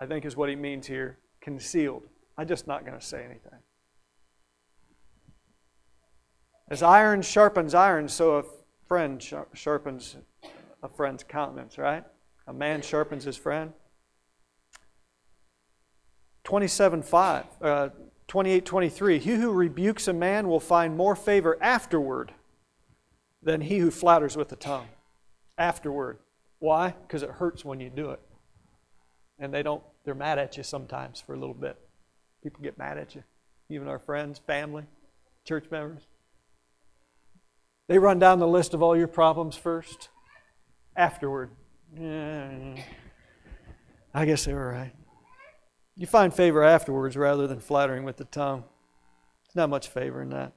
I 0.00 0.06
think 0.06 0.24
is 0.24 0.36
what 0.36 0.48
he 0.48 0.56
means 0.56 0.88
here, 0.88 1.18
concealed. 1.40 2.02
I'm 2.36 2.48
just 2.48 2.66
not 2.66 2.84
going 2.84 2.98
to 2.98 3.04
say 3.04 3.18
anything. 3.24 3.60
As 6.68 6.82
iron 6.82 7.22
sharpens 7.22 7.72
iron, 7.72 8.08
so 8.08 8.38
a 8.38 8.44
friend 8.88 9.22
sharpens 9.54 10.16
a 10.82 10.88
friend's 10.88 11.22
countenance, 11.22 11.78
right? 11.78 12.02
A 12.48 12.52
man 12.52 12.82
sharpens 12.82 13.22
his 13.22 13.36
friend. 13.36 13.72
27 16.50 17.02
5, 17.04 17.44
uh, 17.62 17.88
28 18.26 18.66
23. 18.66 19.18
He 19.20 19.34
who 19.36 19.52
rebukes 19.52 20.08
a 20.08 20.12
man 20.12 20.48
will 20.48 20.58
find 20.58 20.96
more 20.96 21.14
favor 21.14 21.56
afterward 21.62 22.32
than 23.40 23.60
he 23.60 23.78
who 23.78 23.92
flatters 23.92 24.36
with 24.36 24.48
the 24.48 24.56
tongue 24.56 24.88
afterward. 25.56 26.18
Why? 26.58 26.96
Because 27.02 27.22
it 27.22 27.30
hurts 27.30 27.64
when 27.64 27.78
you 27.78 27.88
do 27.88 28.10
it. 28.10 28.18
And 29.38 29.54
they 29.54 29.62
don't, 29.62 29.80
they're 30.04 30.16
mad 30.16 30.40
at 30.40 30.56
you 30.56 30.64
sometimes 30.64 31.20
for 31.20 31.34
a 31.34 31.38
little 31.38 31.54
bit. 31.54 31.78
People 32.42 32.64
get 32.64 32.76
mad 32.76 32.98
at 32.98 33.14
you, 33.14 33.22
even 33.68 33.86
our 33.86 34.00
friends, 34.00 34.40
family, 34.44 34.86
church 35.44 35.66
members. 35.70 36.02
They 37.86 38.00
run 38.00 38.18
down 38.18 38.40
the 38.40 38.48
list 38.48 38.74
of 38.74 38.82
all 38.82 38.96
your 38.96 39.06
problems 39.06 39.54
first. 39.54 40.08
Afterward, 40.96 41.50
yeah, 41.96 42.74
I 44.12 44.24
guess 44.24 44.46
they 44.46 44.52
were 44.52 44.68
right. 44.68 44.92
You 46.00 46.06
find 46.06 46.32
favor 46.32 46.64
afterwards 46.64 47.14
rather 47.14 47.46
than 47.46 47.60
flattering 47.60 48.04
with 48.04 48.16
the 48.16 48.24
tongue. 48.24 48.64
There's 49.44 49.54
not 49.54 49.68
much 49.68 49.88
favor 49.88 50.22
in 50.22 50.30
that. 50.30 50.54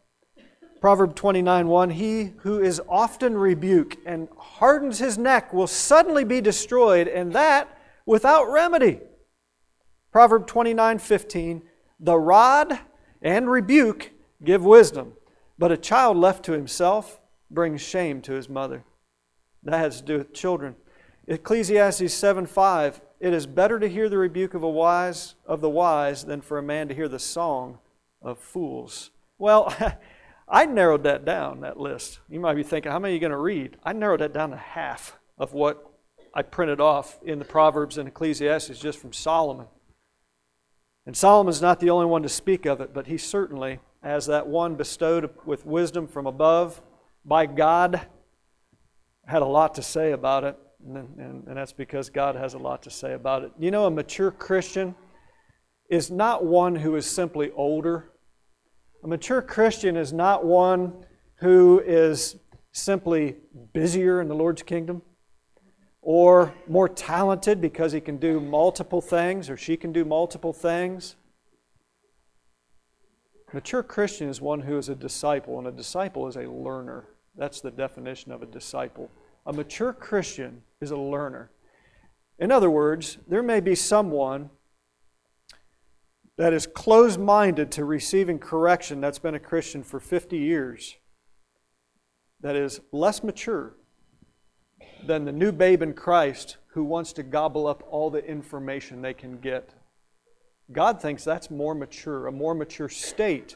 Proverb 0.80 1.16
29 1.16 1.68
1 1.68 1.90
He 1.90 2.32
who 2.38 2.62
is 2.62 2.82
often 2.88 3.36
rebuked 3.36 3.98
and 4.06 4.30
hardens 4.38 5.00
his 5.00 5.18
neck 5.18 5.52
will 5.52 5.68
suddenly 5.68 6.24
be 6.24 6.40
destroyed, 6.40 7.10
and 7.10 7.34
that 7.34 7.78
without 8.06 8.46
remedy. 8.46 9.02
Proverb 10.14 10.48
29 10.48 11.00
15 11.00 11.62
The 12.00 12.18
rod 12.18 12.80
and 13.22 13.52
rebuke 13.52 14.12
give 14.46 14.64
wisdom, 14.64 15.12
but 15.60 15.74
a 15.74 15.78
child 15.78 16.16
left 16.16 16.46
to 16.46 16.54
himself 16.54 17.20
brings 17.52 17.82
shame 17.82 18.22
to 18.22 18.32
his 18.32 18.48
mother. 18.48 18.86
That 19.64 19.80
has 19.80 20.00
to 20.00 20.06
do 20.06 20.18
with 20.20 20.34
children. 20.34 20.78
Ecclesiastes 21.28 22.14
7 22.14 22.46
5 22.46 23.02
It 23.24 23.34
is 23.34 23.48
better 23.48 23.80
to 23.80 23.88
hear 23.88 24.10
the 24.10 24.18
rebuke 24.18 24.54
of 24.54 24.64
a 24.64 24.70
wise 24.70 25.36
of 25.46 25.62
the 25.62 25.70
wise 25.70 26.26
than 26.26 26.42
for 26.42 26.58
a 26.58 26.62
man 26.62 26.90
to 26.90 26.94
hear 26.94 27.08
the 27.08 27.20
song 27.20 27.80
of 28.22 28.38
fools. 28.38 29.12
Well, 29.38 29.74
I 30.50 30.66
narrowed 30.66 31.04
that 31.04 31.24
down, 31.24 31.62
that 31.62 31.80
list. 31.80 32.20
You 32.28 32.42
might 32.42 32.56
be 32.56 32.64
thinking, 32.64 32.92
how 32.92 33.00
many 33.00 33.14
are 33.14 33.16
you 33.16 33.22
going 33.22 33.32
to 33.32 33.38
read? 33.38 33.78
I 33.82 33.94
narrowed 33.94 34.20
that 34.20 34.34
down 34.34 34.50
to 34.50 34.58
half 34.58 35.18
of 35.38 35.54
what 35.54 35.90
I 36.34 36.42
printed 36.42 36.82
off 36.82 37.18
in 37.24 37.40
the 37.40 37.46
Proverbs 37.46 37.98
and 37.98 38.10
Ecclesiastes 38.10 38.78
just 38.78 39.00
from 39.00 39.14
Solomon. 39.14 39.68
And 41.06 41.16
Solomon's 41.16 41.62
not 41.62 41.80
the 41.80 41.92
only 41.92 42.08
one 42.08 42.24
to 42.24 42.30
speak 42.30 42.66
of 42.66 42.82
it, 42.82 42.94
but 42.94 43.08
he 43.08 43.18
certainly, 43.18 43.80
as 44.04 44.26
that 44.26 44.48
one 44.48 44.76
bestowed 44.76 45.30
with 45.46 45.66
wisdom 45.66 46.08
from 46.08 46.28
above 46.28 46.82
by 47.24 47.46
God, 47.46 48.06
had 49.26 49.42
a 49.42 49.46
lot 49.46 49.76
to 49.76 49.82
say 49.82 50.12
about 50.12 50.44
it. 50.44 50.58
And, 50.86 50.98
and, 51.18 51.48
and 51.48 51.58
that's 51.58 51.74
because 51.74 52.10
God 52.10 52.36
has 52.36 52.54
a 52.54 52.60
lot 52.60 52.84
to 52.84 52.90
say 52.90 53.14
about 53.14 53.44
it. 53.44 53.52
You 53.60 53.72
know, 53.72 53.86
a 53.86 53.92
mature 53.92 54.32
Christian 54.32 54.96
is 55.90 56.12
not 56.12 56.46
one 56.46 56.76
who 56.76 56.96
is 56.96 57.06
simply 57.06 57.52
older 57.52 58.14
a 59.04 59.08
mature 59.08 59.42
Christian 59.42 59.98
is 59.98 60.14
not 60.14 60.46
one 60.46 61.06
who 61.36 61.82
is 61.86 62.38
simply 62.72 63.36
busier 63.74 64.22
in 64.22 64.30
the 64.30 64.36
Lord's 64.36 64.64
kingdom 64.64 65.02
or 66.02 66.54
more 66.70 66.88
talented 66.88 67.60
because 67.60 67.92
he 67.92 68.00
can 68.00 68.16
do 68.16 68.40
multiple 68.40 69.02
things 69.02 69.50
or 69.50 69.58
she 69.58 69.76
can 69.76 69.92
do 69.92 70.06
multiple 70.06 70.54
things. 70.54 71.18
Mature 73.54 73.84
Christian 73.84 74.30
is 74.30 74.40
one 74.40 74.62
who 74.62 74.78
is 74.78 74.90
a 74.90 74.96
disciple, 74.96 75.60
and 75.60 75.68
a 75.68 75.72
disciple 75.72 76.28
is 76.28 76.36
a 76.36 76.50
learner. 76.50 77.10
That's 77.36 77.62
the 77.62 77.70
definition 77.70 78.32
of 78.32 78.42
a 78.42 78.48
disciple. 78.48 79.12
A 79.46 79.54
mature 79.54 79.94
Christian 79.94 80.64
is 80.82 80.92
a 80.92 80.98
learner. 80.98 81.52
In 82.40 82.52
other 82.52 82.70
words, 82.70 83.18
there 83.28 83.44
may 83.44 83.60
be 83.60 83.76
someone 83.76 84.50
that 86.38 86.54
is 86.54 86.66
closed 86.66 87.20
minded 87.20 87.72
to 87.72 87.86
receiving 87.86 88.40
correction 88.40 89.02
that's 89.02 89.20
been 89.20 89.36
a 89.36 89.40
Christian 89.40 89.84
for 89.84 90.00
50 90.00 90.38
years, 90.38 90.96
that 92.42 92.56
is 92.56 92.82
less 92.92 93.24
mature 93.24 93.76
than 95.06 95.26
the 95.26 95.32
new 95.32 95.52
babe 95.52 95.82
in 95.82 95.94
Christ 95.94 96.58
who 96.68 96.84
wants 96.84 97.14
to 97.14 97.24
gobble 97.24 97.68
up 97.68 97.84
all 97.88 98.10
the 98.10 98.26
information 98.26 99.02
they 99.02 99.14
can 99.14 99.38
get. 99.38 99.76
God 100.72 101.02
thinks 101.02 101.24
that's 101.24 101.52
more 101.52 101.76
mature, 101.76 102.26
a 102.28 102.32
more 102.32 102.56
mature 102.56 102.90
state. 102.90 103.56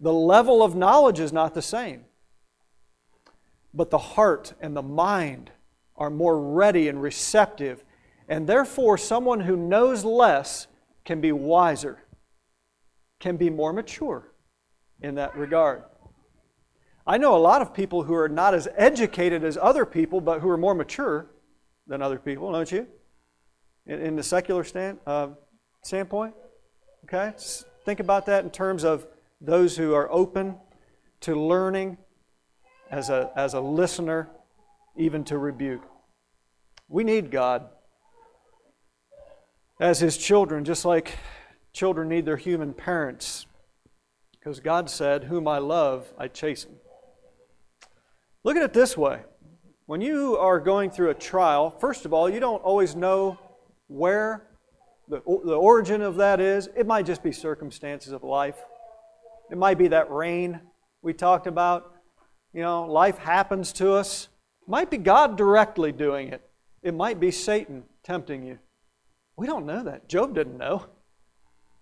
The 0.00 0.12
level 0.12 0.62
of 0.62 0.74
knowledge 0.74 1.20
is 1.20 1.32
not 1.32 1.54
the 1.54 1.62
same, 1.62 2.04
but 3.72 3.90
the 3.90 3.98
heart 3.98 4.54
and 4.60 4.76
the 4.76 4.82
mind 4.82 5.50
are 5.96 6.10
more 6.10 6.40
ready 6.40 6.88
and 6.88 7.02
receptive, 7.02 7.84
and 8.28 8.46
therefore, 8.46 8.98
someone 8.98 9.40
who 9.40 9.56
knows 9.56 10.04
less 10.04 10.66
can 11.04 11.20
be 11.20 11.32
wiser 11.32 12.04
can 13.20 13.36
be 13.36 13.50
more 13.50 13.72
mature 13.72 14.32
in 15.00 15.16
that 15.16 15.36
regard. 15.36 15.82
I 17.06 17.18
know 17.18 17.34
a 17.34 17.38
lot 17.38 17.62
of 17.62 17.72
people 17.72 18.02
who 18.02 18.14
are 18.14 18.28
not 18.28 18.54
as 18.54 18.68
educated 18.76 19.42
as 19.44 19.56
other 19.60 19.84
people, 19.84 20.20
but 20.20 20.40
who 20.40 20.50
are 20.50 20.56
more 20.56 20.74
mature 20.74 21.26
than 21.86 22.02
other 22.02 22.18
people, 22.18 22.52
don't 22.52 22.70
you? 22.70 22.86
In, 23.86 24.00
in 24.00 24.16
the 24.16 24.22
secular 24.22 24.62
stand, 24.62 24.98
uh, 25.06 25.28
standpoint? 25.82 26.34
Okay? 27.04 27.32
Think 27.84 28.00
about 28.00 28.26
that 28.26 28.44
in 28.44 28.50
terms 28.50 28.84
of 28.84 29.06
those 29.40 29.76
who 29.76 29.94
are 29.94 30.10
open 30.12 30.56
to 31.20 31.34
learning 31.34 31.96
as 32.90 33.10
a, 33.10 33.30
as 33.36 33.54
a 33.54 33.60
listener, 33.60 34.28
even 34.96 35.24
to 35.24 35.38
rebuke. 35.38 35.82
We 36.88 37.04
need 37.04 37.30
God. 37.30 37.68
as 39.80 40.00
his 40.00 40.16
children, 40.16 40.64
just 40.64 40.84
like 40.84 41.18
children 41.72 42.08
need 42.08 42.24
their 42.24 42.36
human 42.36 42.72
parents. 42.72 43.46
Because 44.32 44.60
God 44.60 44.90
said, 44.90 45.24
Whom 45.24 45.46
I 45.46 45.58
love, 45.58 46.12
I 46.18 46.28
chasten. 46.28 46.76
Look 48.42 48.56
at 48.56 48.62
it 48.62 48.72
this 48.72 48.96
way. 48.96 49.22
When 49.86 50.00
you 50.00 50.36
are 50.36 50.58
going 50.58 50.90
through 50.90 51.10
a 51.10 51.14
trial, 51.14 51.70
first 51.70 52.04
of 52.04 52.12
all, 52.12 52.28
you 52.28 52.40
don't 52.40 52.62
always 52.62 52.96
know 52.96 53.38
where 53.86 54.48
the, 55.08 55.20
the 55.20 55.54
origin 55.54 56.02
of 56.02 56.16
that 56.16 56.40
is. 56.40 56.68
It 56.76 56.86
might 56.86 57.06
just 57.06 57.22
be 57.22 57.32
circumstances 57.32 58.12
of 58.12 58.22
life. 58.22 58.56
It 59.50 59.58
might 59.58 59.78
be 59.78 59.88
that 59.88 60.10
rain 60.10 60.60
we 61.02 61.12
talked 61.14 61.46
about. 61.46 61.94
You 62.58 62.64
know, 62.64 62.86
life 62.86 63.18
happens 63.18 63.72
to 63.74 63.92
us. 63.92 64.26
It 64.62 64.68
might 64.68 64.90
be 64.90 64.96
God 64.96 65.36
directly 65.36 65.92
doing 65.92 66.30
it. 66.30 66.42
It 66.82 66.92
might 66.92 67.20
be 67.20 67.30
Satan 67.30 67.84
tempting 68.02 68.44
you. 68.44 68.58
We 69.36 69.46
don't 69.46 69.64
know 69.64 69.84
that. 69.84 70.08
Job 70.08 70.34
didn't 70.34 70.58
know. 70.58 70.86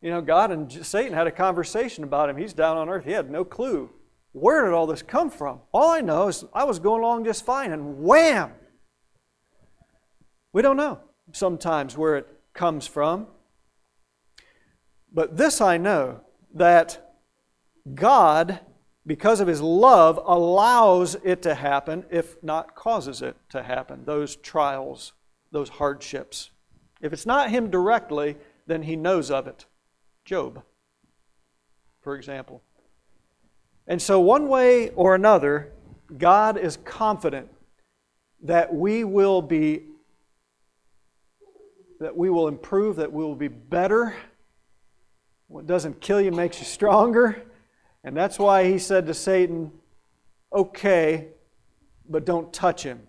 You 0.02 0.10
know, 0.10 0.20
God 0.20 0.50
and 0.50 0.70
Satan 0.70 1.14
had 1.14 1.26
a 1.26 1.30
conversation 1.30 2.04
about 2.04 2.28
him. 2.28 2.36
He's 2.36 2.52
down 2.52 2.76
on 2.76 2.90
earth. 2.90 3.06
He 3.06 3.12
had 3.12 3.30
no 3.30 3.42
clue. 3.42 3.88
Where 4.32 4.66
did 4.66 4.74
all 4.74 4.86
this 4.86 5.00
come 5.00 5.30
from? 5.30 5.62
All 5.72 5.92
I 5.92 6.02
know 6.02 6.28
is 6.28 6.44
I 6.52 6.64
was 6.64 6.78
going 6.78 7.02
along 7.02 7.24
just 7.24 7.46
fine, 7.46 7.72
and 7.72 8.00
wham! 8.00 8.52
We 10.52 10.60
don't 10.60 10.76
know 10.76 11.00
sometimes 11.32 11.96
where 11.96 12.16
it 12.16 12.26
comes 12.52 12.86
from. 12.86 13.28
But 15.10 15.38
this 15.38 15.62
I 15.62 15.78
know 15.78 16.20
that 16.52 17.14
God, 17.94 18.60
because 19.06 19.40
of 19.40 19.48
His 19.48 19.60
love, 19.60 20.18
allows 20.24 21.14
it 21.22 21.42
to 21.42 21.54
happen, 21.54 22.04
if 22.10 22.42
not 22.42 22.74
causes 22.74 23.22
it 23.22 23.36
to 23.50 23.62
happen, 23.62 24.04
those 24.04 24.36
trials, 24.36 25.12
those 25.52 25.68
hardships. 25.68 26.50
If 27.00 27.12
it's 27.12 27.26
not 27.26 27.50
Him 27.50 27.70
directly, 27.70 28.36
then 28.66 28.82
He 28.82 28.96
knows 28.96 29.30
of 29.30 29.46
it. 29.46 29.66
Job, 30.24 30.62
for 32.00 32.16
example. 32.16 32.62
And 33.86 34.02
so, 34.02 34.18
one 34.18 34.48
way 34.48 34.90
or 34.90 35.14
another, 35.14 35.72
God 36.18 36.58
is 36.58 36.76
confident 36.78 37.48
that 38.42 38.74
we 38.74 39.04
will 39.04 39.40
be 39.42 39.82
that 41.98 42.14
we 42.14 42.28
will 42.28 42.48
improve, 42.48 42.96
that 42.96 43.12
we 43.12 43.24
will 43.24 43.36
be 43.36 43.48
better. 43.48 44.14
What 45.48 45.66
doesn't 45.66 46.00
kill 46.00 46.20
you 46.20 46.30
makes 46.30 46.58
you 46.58 46.66
stronger. 46.66 47.42
And 48.06 48.16
that's 48.16 48.38
why 48.38 48.70
he 48.70 48.78
said 48.78 49.06
to 49.08 49.14
Satan, 49.14 49.72
okay, 50.52 51.26
but 52.08 52.24
don't 52.24 52.52
touch 52.52 52.84
him. 52.84 53.00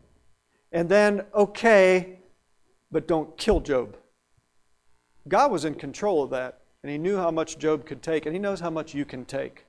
And 0.71 0.89
then, 0.89 1.21
okay, 1.35 2.17
but 2.91 3.07
don't 3.07 3.37
kill 3.37 3.59
Job. 3.59 3.95
God 5.27 5.51
was 5.51 5.65
in 5.65 5.75
control 5.75 6.23
of 6.23 6.31
that, 6.31 6.61
and 6.81 6.91
he 6.91 6.97
knew 6.97 7.15
how 7.15 7.29
much 7.29 7.59
Job 7.59 7.85
could 7.85 8.01
take, 8.01 8.25
and 8.25 8.33
he 8.33 8.39
knows 8.39 8.59
how 8.59 8.71
much 8.71 8.95
you 8.95 9.05
can 9.05 9.23
take. 9.23 9.65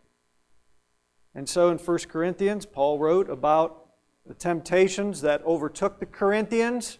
And 1.34 1.46
so 1.46 1.68
in 1.68 1.76
1 1.76 1.98
Corinthians, 2.08 2.64
Paul 2.64 2.98
wrote 2.98 3.28
about 3.28 3.86
the 4.26 4.32
temptations 4.34 5.20
that 5.20 5.44
overtook 5.44 6.00
the 6.00 6.06
Corinthians, 6.06 6.98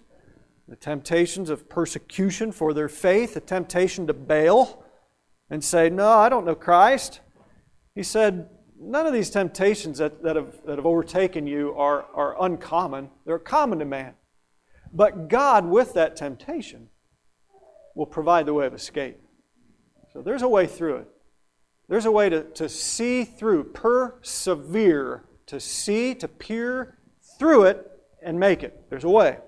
the 0.69 0.77
temptations 0.77 1.49
of 1.49 1.71
persecution 1.71 2.53
for 2.53 2.75
their 2.75 2.91
faith, 2.91 3.33
the 3.33 3.41
temptation 3.41 4.07
to 4.07 4.13
bail 4.13 4.85
and 5.49 5.65
say, 5.65 5.89
No, 5.89 6.11
I 6.11 6.29
don't 6.29 6.45
know 6.45 6.55
Christ. 6.55 7.21
He 7.99 8.05
said, 8.05 8.49
None 8.81 9.09
of 9.09 9.13
these 9.13 9.29
temptations 9.29 9.99
that, 9.99 10.23
that, 10.23 10.37
have, 10.37 10.55
that 10.67 10.77
have 10.77 10.87
overtaken 10.87 11.49
you 11.49 11.75
are, 11.77 12.07
are 12.15 12.41
uncommon. 12.41 13.11
They're 13.27 13.41
common 13.41 13.81
to 13.81 13.85
man. 13.85 14.15
But 14.93 15.27
God, 15.27 15.67
with 15.67 15.95
that 15.95 16.15
temptation, 16.15 16.91
will 17.97 18.07
provide 18.07 18.47
the 18.47 18.55
way 18.55 18.67
of 18.67 18.75
escape. 18.75 19.21
So 20.13 20.23
there's 20.23 20.43
a 20.43 20.49
way 20.49 20.69
through 20.69 20.99
it. 20.99 21.09
There's 21.89 22.05
a 22.05 22.13
way 22.13 22.29
to, 22.29 22.45
to 22.45 22.69
see 22.69 23.25
through, 23.25 23.65
persevere, 23.73 25.25
to 25.47 25.59
see, 25.59 26.15
to 26.15 26.29
peer 26.29 26.99
through 27.37 27.65
it 27.65 27.85
and 28.23 28.39
make 28.39 28.63
it. 28.63 28.89
There's 28.91 29.03
a 29.03 29.11
way. 29.11 29.39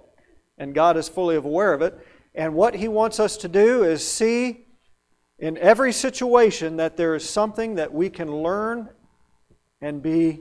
And 0.59 0.75
God 0.75 0.97
is 0.97 1.09
fully 1.09 1.37
aware 1.37 1.73
of 1.73 1.83
it. 1.83 1.97
And 2.35 2.55
what 2.55 2.75
He 2.75 2.89
wants 2.89 3.21
us 3.21 3.37
to 3.37 3.47
do 3.47 3.85
is 3.85 4.05
see 4.05 4.67
in 5.41 5.57
every 5.57 5.93
situation 5.93 6.77
that 6.77 6.97
there 6.97 7.15
is 7.15 7.29
something 7.29 7.75
that 7.77 7.93
we 7.93 8.11
can 8.11 8.31
learn 8.31 8.89
and 9.81 10.03
be 10.03 10.41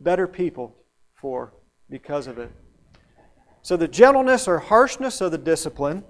better 0.00 0.28
people 0.28 0.76
for 1.14 1.54
because 1.88 2.26
of 2.26 2.38
it. 2.38 2.52
So 3.62 3.76
the 3.76 3.88
gentleness 3.88 4.46
or 4.46 4.58
harshness 4.58 5.20
of 5.20 5.32
the 5.32 5.38
discipline 5.38 6.04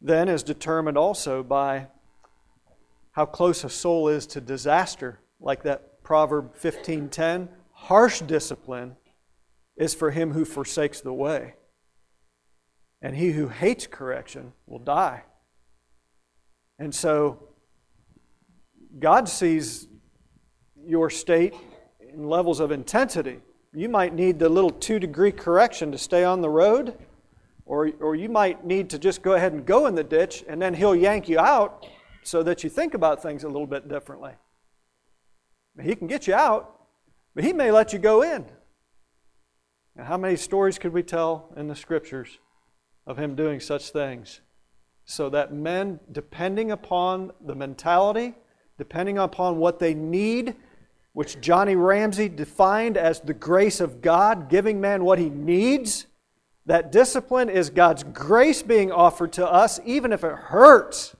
then 0.00 0.28
is 0.28 0.42
determined 0.42 0.98
also 0.98 1.42
by 1.42 1.86
how 3.12 3.26
close 3.26 3.62
a 3.62 3.70
soul 3.70 4.08
is 4.08 4.26
to 4.26 4.40
disaster, 4.40 5.20
like 5.40 5.62
that 5.62 6.02
Proverb 6.02 6.56
15:10, 6.56 7.48
harsh 7.72 8.20
discipline 8.20 8.96
is 9.76 9.94
for 9.94 10.10
him 10.10 10.32
who 10.32 10.44
forsakes 10.44 11.00
the 11.00 11.12
way. 11.12 11.54
And 13.00 13.16
he 13.16 13.32
who 13.32 13.48
hates 13.48 13.86
correction 13.86 14.52
will 14.66 14.80
die. 14.80 15.24
And 16.78 16.94
so 16.94 17.48
God 18.98 19.28
sees 19.28 19.88
your 20.86 21.10
state 21.10 21.54
in 22.12 22.28
levels 22.28 22.60
of 22.60 22.70
intensity. 22.70 23.40
You 23.72 23.88
might 23.88 24.14
need 24.14 24.38
the 24.38 24.48
little 24.48 24.70
two 24.70 24.98
degree 24.98 25.32
correction 25.32 25.90
to 25.92 25.98
stay 25.98 26.24
on 26.24 26.40
the 26.40 26.50
road, 26.50 26.96
or, 27.66 27.90
or 28.00 28.14
you 28.14 28.28
might 28.28 28.64
need 28.64 28.90
to 28.90 28.98
just 28.98 29.22
go 29.22 29.32
ahead 29.32 29.52
and 29.52 29.66
go 29.66 29.86
in 29.86 29.94
the 29.94 30.04
ditch, 30.04 30.44
and 30.48 30.60
then 30.60 30.74
He'll 30.74 30.94
yank 30.94 31.28
you 31.28 31.38
out 31.38 31.86
so 32.22 32.42
that 32.42 32.62
you 32.62 32.70
think 32.70 32.94
about 32.94 33.22
things 33.22 33.44
a 33.44 33.48
little 33.48 33.66
bit 33.66 33.88
differently. 33.88 34.32
He 35.82 35.96
can 35.96 36.06
get 36.06 36.26
you 36.26 36.34
out, 36.34 36.86
but 37.34 37.42
He 37.42 37.52
may 37.52 37.70
let 37.70 37.92
you 37.92 37.98
go 37.98 38.22
in. 38.22 38.46
Now, 39.96 40.04
how 40.04 40.16
many 40.16 40.36
stories 40.36 40.78
could 40.78 40.92
we 40.92 41.02
tell 41.02 41.52
in 41.56 41.66
the 41.66 41.76
scriptures 41.76 42.38
of 43.06 43.18
Him 43.18 43.34
doing 43.34 43.60
such 43.60 43.90
things? 43.90 44.40
So 45.04 45.28
that 45.30 45.52
men, 45.52 46.00
depending 46.12 46.70
upon 46.70 47.32
the 47.44 47.54
mentality, 47.54 48.34
depending 48.78 49.18
upon 49.18 49.58
what 49.58 49.78
they 49.78 49.94
need, 49.94 50.56
which 51.12 51.40
Johnny 51.40 51.76
Ramsey 51.76 52.28
defined 52.28 52.96
as 52.96 53.20
the 53.20 53.34
grace 53.34 53.80
of 53.80 54.00
God, 54.00 54.48
giving 54.48 54.80
man 54.80 55.04
what 55.04 55.18
he 55.18 55.30
needs, 55.30 56.06
that 56.66 56.90
discipline 56.90 57.50
is 57.50 57.70
God's 57.70 58.02
grace 58.02 58.62
being 58.62 58.90
offered 58.90 59.32
to 59.34 59.46
us, 59.46 59.78
even 59.84 60.12
if 60.12 60.24
it 60.24 60.34
hurts 60.34 61.14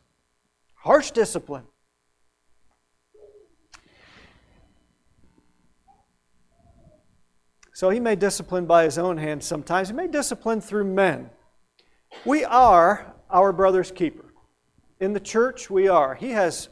harsh 0.77 1.11
discipline. 1.11 1.65
So 7.73 7.91
he 7.91 7.99
may 8.01 8.15
discipline 8.17 8.67
by 8.67 8.85
his 8.85 8.99
own 8.99 9.19
hand 9.19 9.43
sometimes. 9.43 9.89
He 9.89 9.95
may 9.95 10.07
discipline 10.07 10.61
through 10.61 10.85
men. 10.85 11.31
We 12.25 12.45
are 12.45 13.14
our 13.35 13.53
brother's 13.53 13.91
keeper. 13.91 14.33
In 15.01 15.13
the 15.13 15.21
church, 15.21 15.69
we 15.69 15.89
are. 15.89 16.15
He 16.15 16.31
has, 16.31 16.69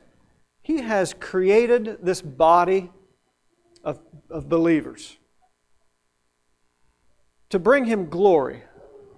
he 0.62 0.78
has 0.80 1.12
created 1.12 1.98
this 2.00 2.22
body 2.22 2.90
of, 3.84 3.98
of 4.30 4.48
believers 4.48 5.18
to 7.50 7.58
bring 7.58 7.84
him 7.84 8.08
glory, 8.08 8.62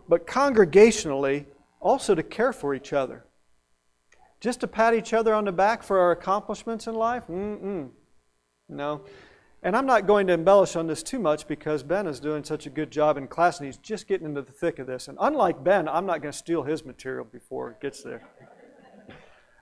but 0.09 0.27
congregationally 0.27 1.47
also 1.81 2.15
to 2.15 2.23
care 2.23 2.53
for 2.53 2.75
each 2.75 2.93
other. 2.93 3.27
Just 4.41 4.61
to 4.61 4.67
pat 4.67 4.95
each 4.95 5.13
other 5.13 5.35
on 5.35 5.45
the 5.45 5.53
back 5.53 5.83
for 5.83 6.01
our 6.01 6.11
accomplishments 6.11 6.87
in 6.87 6.95
life? 6.95 7.23
Mm-mm. 7.29 7.91
No. 8.69 9.05
And 9.65 9.75
I'm 9.75 9.87
not 9.87 10.07
going 10.07 10.27
to 10.27 10.35
embellish 10.35 10.77
on 10.77 10.87
this 10.87 11.03
too 11.03 11.19
much 11.19 11.49
because 11.49 11.83
Ben 11.83 12.07
is 12.07 12.21
doing 12.21 12.45
such 12.45 12.67
a 12.67 12.71
good 12.71 12.91
job 12.91 13.17
in 13.17 13.27
class 13.27 13.59
and 13.59 13.67
he's 13.67 13.79
just 13.79 14.07
getting 14.07 14.27
into 14.27 14.43
the 14.43 14.53
thick 14.53 14.79
of 14.79 14.87
this. 14.87 15.09
And 15.09 15.17
unlike 15.19 15.65
Ben, 15.65 15.89
I'm 15.89 16.05
not 16.05 16.21
going 16.21 16.33
to 16.33 16.39
steal 16.39 16.63
his 16.65 16.85
material 16.85 17.25
before 17.25 17.71
it 17.71 17.81
gets 17.81 18.03
there. 18.03 18.21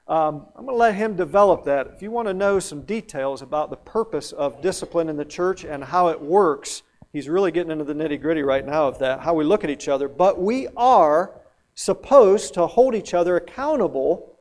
Um, 0.08 0.46
I'm 0.56 0.66
going 0.66 0.74
to 0.74 0.80
let 0.80 0.96
him 0.96 1.14
develop 1.14 1.64
that. 1.66 1.86
If 1.86 2.02
you 2.02 2.10
want 2.10 2.26
to 2.26 2.34
know 2.34 2.58
some 2.58 2.82
details 2.82 3.42
about 3.42 3.70
the 3.70 3.76
purpose 3.76 4.32
of 4.32 4.60
discipline 4.60 5.08
in 5.08 5.16
the 5.16 5.24
church 5.24 5.64
and 5.64 5.84
how 5.84 6.08
it 6.08 6.20
works, 6.20 6.82
he's 7.12 7.28
really 7.28 7.52
getting 7.52 7.70
into 7.70 7.84
the 7.84 7.94
nitty 7.94 8.20
gritty 8.20 8.42
right 8.42 8.66
now 8.66 8.88
of 8.88 8.98
that, 8.98 9.20
how 9.20 9.34
we 9.34 9.44
look 9.44 9.62
at 9.62 9.70
each 9.70 9.86
other. 9.86 10.08
But 10.08 10.42
we 10.42 10.66
are 10.76 11.40
supposed 11.76 12.54
to 12.54 12.66
hold 12.66 12.96
each 12.96 13.14
other 13.14 13.36
accountable 13.36 14.36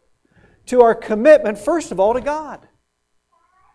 to 0.65 0.81
our 0.81 0.95
commitment, 0.95 1.59
first 1.59 1.91
of 1.91 1.99
all, 1.99 2.15
to 2.15 2.21
God. 2.21 2.67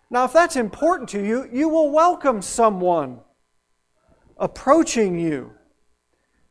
Now, 0.09 0.25
if 0.25 0.33
that's 0.33 0.57
important 0.57 1.09
to 1.11 1.25
you, 1.25 1.49
you 1.53 1.69
will 1.69 1.91
welcome 1.91 2.41
someone 2.41 3.21
approaching 4.39 5.19
you, 5.19 5.53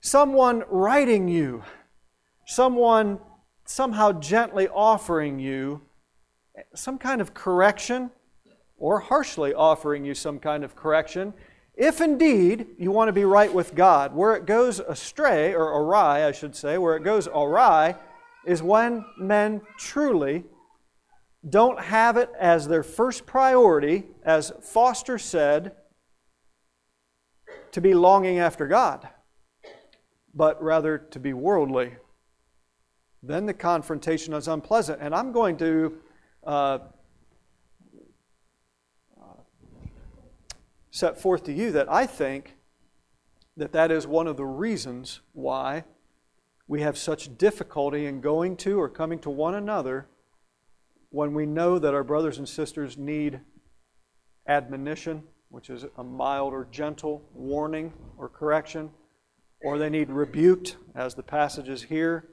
someone 0.01 0.63
writing 0.69 1.27
you, 1.29 1.63
someone 2.45 3.19
somehow 3.65 4.11
gently 4.11 4.67
offering 4.67 5.39
you 5.39 5.81
some 6.73 6.97
kind 6.97 7.21
of 7.21 7.33
correction 7.33 8.11
or 8.77 8.99
harshly 8.99 9.53
offering 9.53 10.03
you 10.03 10.13
some 10.13 10.37
kind 10.37 10.63
of 10.63 10.75
correction. 10.75 11.33
If 11.75 12.01
indeed 12.01 12.67
you 12.77 12.91
want 12.91 13.07
to 13.07 13.13
be 13.13 13.25
right 13.25 13.53
with 13.53 13.73
God, 13.73 14.13
where 14.13 14.35
it 14.35 14.45
goes 14.45 14.79
astray, 14.79 15.53
or 15.53 15.63
awry, 15.63 16.25
I 16.25 16.31
should 16.31 16.55
say, 16.55 16.77
where 16.77 16.95
it 16.95 17.03
goes 17.03 17.27
awry, 17.27 17.95
is 18.45 18.61
when 18.61 19.05
men 19.17 19.61
truly 19.77 20.43
don't 21.47 21.79
have 21.79 22.17
it 22.17 22.29
as 22.39 22.67
their 22.67 22.83
first 22.83 23.25
priority, 23.25 24.03
as 24.23 24.51
Foster 24.61 25.17
said, 25.17 25.73
to 27.71 27.81
be 27.81 27.93
longing 27.93 28.39
after 28.39 28.67
God, 28.67 29.07
but 30.33 30.61
rather 30.61 30.97
to 30.97 31.19
be 31.19 31.33
worldly. 31.33 31.95
Then 33.21 33.45
the 33.45 33.53
confrontation 33.53 34.33
is 34.33 34.47
unpleasant. 34.47 35.01
And 35.01 35.13
I'm 35.13 35.31
going 35.31 35.57
to 35.57 35.97
uh, 36.43 36.79
set 40.91 41.19
forth 41.19 41.43
to 41.43 41.51
you 41.51 41.71
that 41.71 41.91
I 41.91 42.05
think 42.05 42.55
that 43.57 43.71
that 43.73 43.91
is 43.91 44.07
one 44.07 44.27
of 44.27 44.37
the 44.37 44.45
reasons 44.45 45.21
why 45.33 45.83
we 46.67 46.81
have 46.81 46.97
such 46.97 47.37
difficulty 47.37 48.05
in 48.05 48.21
going 48.21 48.57
to 48.57 48.79
or 48.79 48.89
coming 48.89 49.19
to 49.19 49.29
one 49.29 49.55
another 49.55 50.07
when 51.15 51.33
we 51.33 51.45
know 51.45 51.79
that 51.79 51.93
our 51.93 52.03
brothers 52.03 52.39
and 52.39 52.49
sisters 52.49 52.97
need 52.97 53.39
admonition, 54.49 55.23
which 55.47 55.69
is 55.69 55.85
a 55.97 56.03
mild 56.03 56.51
or 56.51 56.67
gentle 56.71 57.23
warning 57.33 57.93
or 58.17 58.27
correction, 58.27 58.89
or 59.61 59.77
they 59.77 59.89
need 59.89 60.09
rebuked, 60.09 60.75
as 60.93 61.15
the 61.15 61.23
passage 61.23 61.69
is 61.69 61.83
here, 61.83 62.27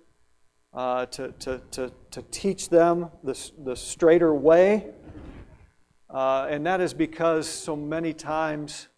uh, 0.75 1.07
to, 1.07 1.31
to, 1.39 1.63
to, 1.71 1.93
to 2.11 2.23
teach 2.33 2.71
them 2.71 3.09
the, 3.23 3.51
the 3.65 3.77
straighter 3.77 4.35
way. 4.35 4.87
Uh, 6.11 6.49
and 6.51 6.67
that 6.67 6.81
is 6.81 6.93
because 6.93 7.49
so 7.49 7.77
many 7.77 8.13
times, 8.13 8.89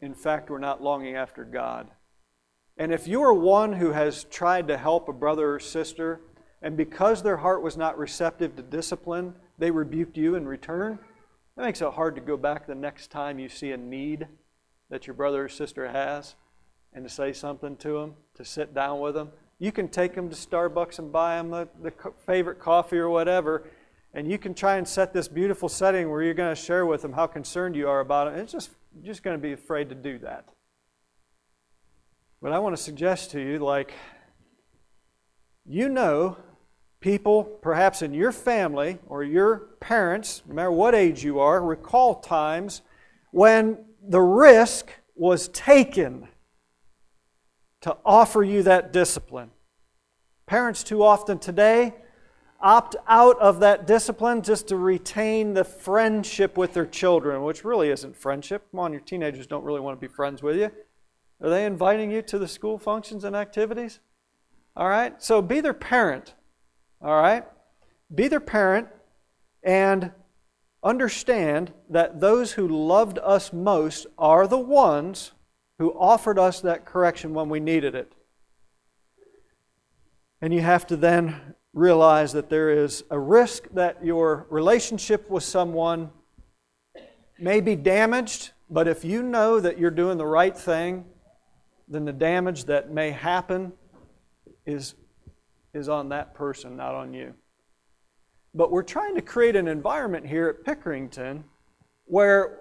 in 0.00 0.14
fact, 0.14 0.48
we're 0.48 0.58
not 0.58 0.82
longing 0.82 1.14
after 1.14 1.44
God. 1.44 1.90
And 2.78 2.90
if 2.90 3.06
you 3.06 3.22
are 3.22 3.34
one 3.34 3.74
who 3.74 3.92
has 3.92 4.24
tried 4.24 4.66
to 4.68 4.78
help 4.78 5.10
a 5.10 5.12
brother 5.12 5.56
or 5.56 5.60
sister, 5.60 6.22
and 6.66 6.76
because 6.76 7.22
their 7.22 7.36
heart 7.36 7.62
was 7.62 7.76
not 7.76 7.96
receptive 7.96 8.56
to 8.56 8.62
discipline, 8.62 9.36
they 9.56 9.70
rebuked 9.70 10.16
you 10.16 10.34
in 10.34 10.48
return, 10.48 10.98
that 11.54 11.64
makes 11.64 11.80
it 11.80 11.92
hard 11.92 12.16
to 12.16 12.20
go 12.20 12.36
back 12.36 12.66
the 12.66 12.74
next 12.74 13.12
time 13.12 13.38
you 13.38 13.48
see 13.48 13.70
a 13.70 13.76
need 13.76 14.26
that 14.90 15.06
your 15.06 15.14
brother 15.14 15.44
or 15.44 15.48
sister 15.48 15.88
has 15.88 16.34
and 16.92 17.04
to 17.04 17.08
say 17.08 17.32
something 17.32 17.76
to 17.76 18.00
them, 18.00 18.14
to 18.34 18.44
sit 18.44 18.74
down 18.74 18.98
with 18.98 19.14
them. 19.14 19.30
You 19.60 19.70
can 19.70 19.86
take 19.86 20.16
them 20.16 20.28
to 20.28 20.34
Starbucks 20.34 20.98
and 20.98 21.12
buy 21.12 21.36
them 21.36 21.50
the, 21.50 21.68
the 21.84 21.92
favorite 22.26 22.58
coffee 22.58 22.98
or 22.98 23.10
whatever, 23.10 23.70
and 24.12 24.28
you 24.28 24.36
can 24.36 24.52
try 24.52 24.76
and 24.76 24.88
set 24.88 25.12
this 25.12 25.28
beautiful 25.28 25.68
setting 25.68 26.10
where 26.10 26.20
you're 26.20 26.34
going 26.34 26.52
to 26.52 26.60
share 26.60 26.84
with 26.84 27.00
them 27.00 27.12
how 27.12 27.28
concerned 27.28 27.76
you 27.76 27.88
are 27.88 28.00
about 28.00 28.26
it. 28.26 28.40
It's 28.40 28.50
just, 28.50 28.70
just 29.04 29.22
going 29.22 29.38
to 29.38 29.40
be 29.40 29.52
afraid 29.52 29.88
to 29.90 29.94
do 29.94 30.18
that. 30.18 30.46
But 32.42 32.50
I 32.50 32.58
want 32.58 32.76
to 32.76 32.82
suggest 32.82 33.30
to 33.30 33.40
you, 33.40 33.60
like, 33.60 33.92
you 35.64 35.88
know 35.88 36.38
people, 37.06 37.44
perhaps 37.44 38.02
in 38.02 38.12
your 38.12 38.32
family 38.32 38.98
or 39.06 39.22
your 39.22 39.58
parents, 39.78 40.42
no 40.44 40.56
matter 40.56 40.72
what 40.72 40.92
age 40.92 41.22
you 41.22 41.38
are, 41.38 41.62
recall 41.62 42.16
times 42.16 42.82
when 43.30 43.78
the 44.02 44.20
risk 44.20 44.90
was 45.14 45.46
taken 45.50 46.26
to 47.80 47.96
offer 48.04 48.42
you 48.42 48.60
that 48.64 48.92
discipline. 48.92 49.52
Parents, 50.46 50.82
too 50.82 51.04
often 51.04 51.38
today, 51.38 51.94
opt 52.60 52.96
out 53.06 53.38
of 53.38 53.60
that 53.60 53.86
discipline 53.86 54.42
just 54.42 54.66
to 54.66 54.76
retain 54.76 55.54
the 55.54 55.62
friendship 55.62 56.58
with 56.58 56.72
their 56.72 56.86
children, 56.86 57.44
which 57.44 57.64
really 57.64 57.88
isn't 57.90 58.16
friendship. 58.16 58.68
Come 58.72 58.80
on, 58.80 58.90
your 58.90 59.00
teenagers 59.00 59.46
don't 59.46 59.62
really 59.62 59.78
want 59.78 59.96
to 60.00 60.08
be 60.08 60.12
friends 60.12 60.42
with 60.42 60.56
you. 60.56 60.72
Are 61.40 61.50
they 61.50 61.66
inviting 61.66 62.10
you 62.10 62.20
to 62.22 62.36
the 62.36 62.48
school 62.48 62.80
functions 62.80 63.22
and 63.22 63.36
activities? 63.36 64.00
All 64.74 64.88
right? 64.88 65.22
So 65.22 65.40
be 65.40 65.60
their 65.60 65.72
parent. 65.72 66.34
All 67.00 67.20
right? 67.20 67.44
Be 68.14 68.28
their 68.28 68.40
parent 68.40 68.88
and 69.62 70.12
understand 70.82 71.72
that 71.90 72.20
those 72.20 72.52
who 72.52 72.68
loved 72.68 73.18
us 73.18 73.52
most 73.52 74.06
are 74.16 74.46
the 74.46 74.58
ones 74.58 75.32
who 75.78 75.90
offered 75.98 76.38
us 76.38 76.60
that 76.60 76.86
correction 76.86 77.34
when 77.34 77.48
we 77.48 77.60
needed 77.60 77.94
it. 77.94 78.12
And 80.40 80.54
you 80.54 80.60
have 80.60 80.86
to 80.88 80.96
then 80.96 81.54
realize 81.72 82.32
that 82.32 82.48
there 82.48 82.70
is 82.70 83.04
a 83.10 83.18
risk 83.18 83.68
that 83.74 84.04
your 84.04 84.46
relationship 84.48 85.28
with 85.28 85.42
someone 85.42 86.10
may 87.38 87.60
be 87.60 87.76
damaged, 87.76 88.52
but 88.70 88.88
if 88.88 89.04
you 89.04 89.22
know 89.22 89.60
that 89.60 89.78
you're 89.78 89.90
doing 89.90 90.16
the 90.16 90.26
right 90.26 90.56
thing, 90.56 91.04
then 91.88 92.04
the 92.04 92.12
damage 92.12 92.64
that 92.64 92.90
may 92.90 93.10
happen 93.10 93.72
is, 94.64 94.94
is 95.76 95.88
on 95.88 96.08
that 96.08 96.34
person, 96.34 96.76
not 96.76 96.94
on 96.94 97.12
you. 97.12 97.34
But 98.54 98.72
we're 98.72 98.82
trying 98.82 99.14
to 99.14 99.22
create 99.22 99.54
an 99.54 99.68
environment 99.68 100.26
here 100.26 100.48
at 100.48 100.64
Pickerington 100.64 101.44
where 102.06 102.60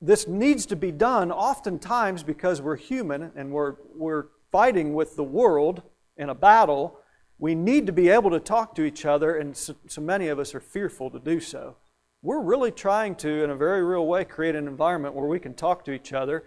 this 0.00 0.26
needs 0.26 0.64
to 0.66 0.76
be 0.76 0.90
done 0.90 1.30
oftentimes 1.30 2.22
because 2.22 2.62
we're 2.62 2.76
human 2.76 3.30
and 3.36 3.52
we're, 3.52 3.76
we're 3.94 4.26
fighting 4.50 4.94
with 4.94 5.16
the 5.16 5.24
world 5.24 5.82
in 6.16 6.30
a 6.30 6.34
battle. 6.34 6.98
We 7.38 7.54
need 7.54 7.86
to 7.86 7.92
be 7.92 8.08
able 8.08 8.30
to 8.30 8.40
talk 8.40 8.74
to 8.76 8.82
each 8.82 9.04
other, 9.04 9.36
and 9.36 9.56
so, 9.56 9.76
so 9.86 10.00
many 10.00 10.28
of 10.28 10.38
us 10.38 10.54
are 10.54 10.60
fearful 10.60 11.10
to 11.10 11.18
do 11.18 11.40
so. 11.40 11.76
We're 12.22 12.40
really 12.40 12.70
trying 12.70 13.14
to, 13.16 13.44
in 13.44 13.50
a 13.50 13.56
very 13.56 13.84
real 13.84 14.06
way, 14.06 14.24
create 14.24 14.56
an 14.56 14.66
environment 14.66 15.14
where 15.14 15.26
we 15.26 15.38
can 15.38 15.54
talk 15.54 15.84
to 15.84 15.92
each 15.92 16.12
other 16.12 16.44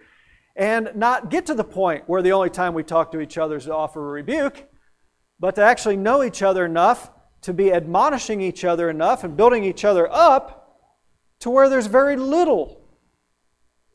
and 0.54 0.90
not 0.94 1.30
get 1.30 1.46
to 1.46 1.54
the 1.54 1.64
point 1.64 2.04
where 2.08 2.20
the 2.20 2.32
only 2.32 2.50
time 2.50 2.74
we 2.74 2.82
talk 2.82 3.12
to 3.12 3.20
each 3.20 3.38
other 3.38 3.56
is 3.56 3.64
to 3.64 3.74
offer 3.74 4.00
a 4.00 4.12
rebuke, 4.12 4.68
but 5.42 5.56
to 5.56 5.60
actually 5.60 5.96
know 5.96 6.22
each 6.22 6.40
other 6.40 6.64
enough 6.64 7.10
to 7.40 7.52
be 7.52 7.72
admonishing 7.72 8.40
each 8.40 8.64
other 8.64 8.88
enough 8.88 9.24
and 9.24 9.36
building 9.36 9.64
each 9.64 9.84
other 9.84 10.08
up 10.12 10.78
to 11.40 11.50
where 11.50 11.68
there's 11.68 11.88
very 11.88 12.14
little 12.14 12.80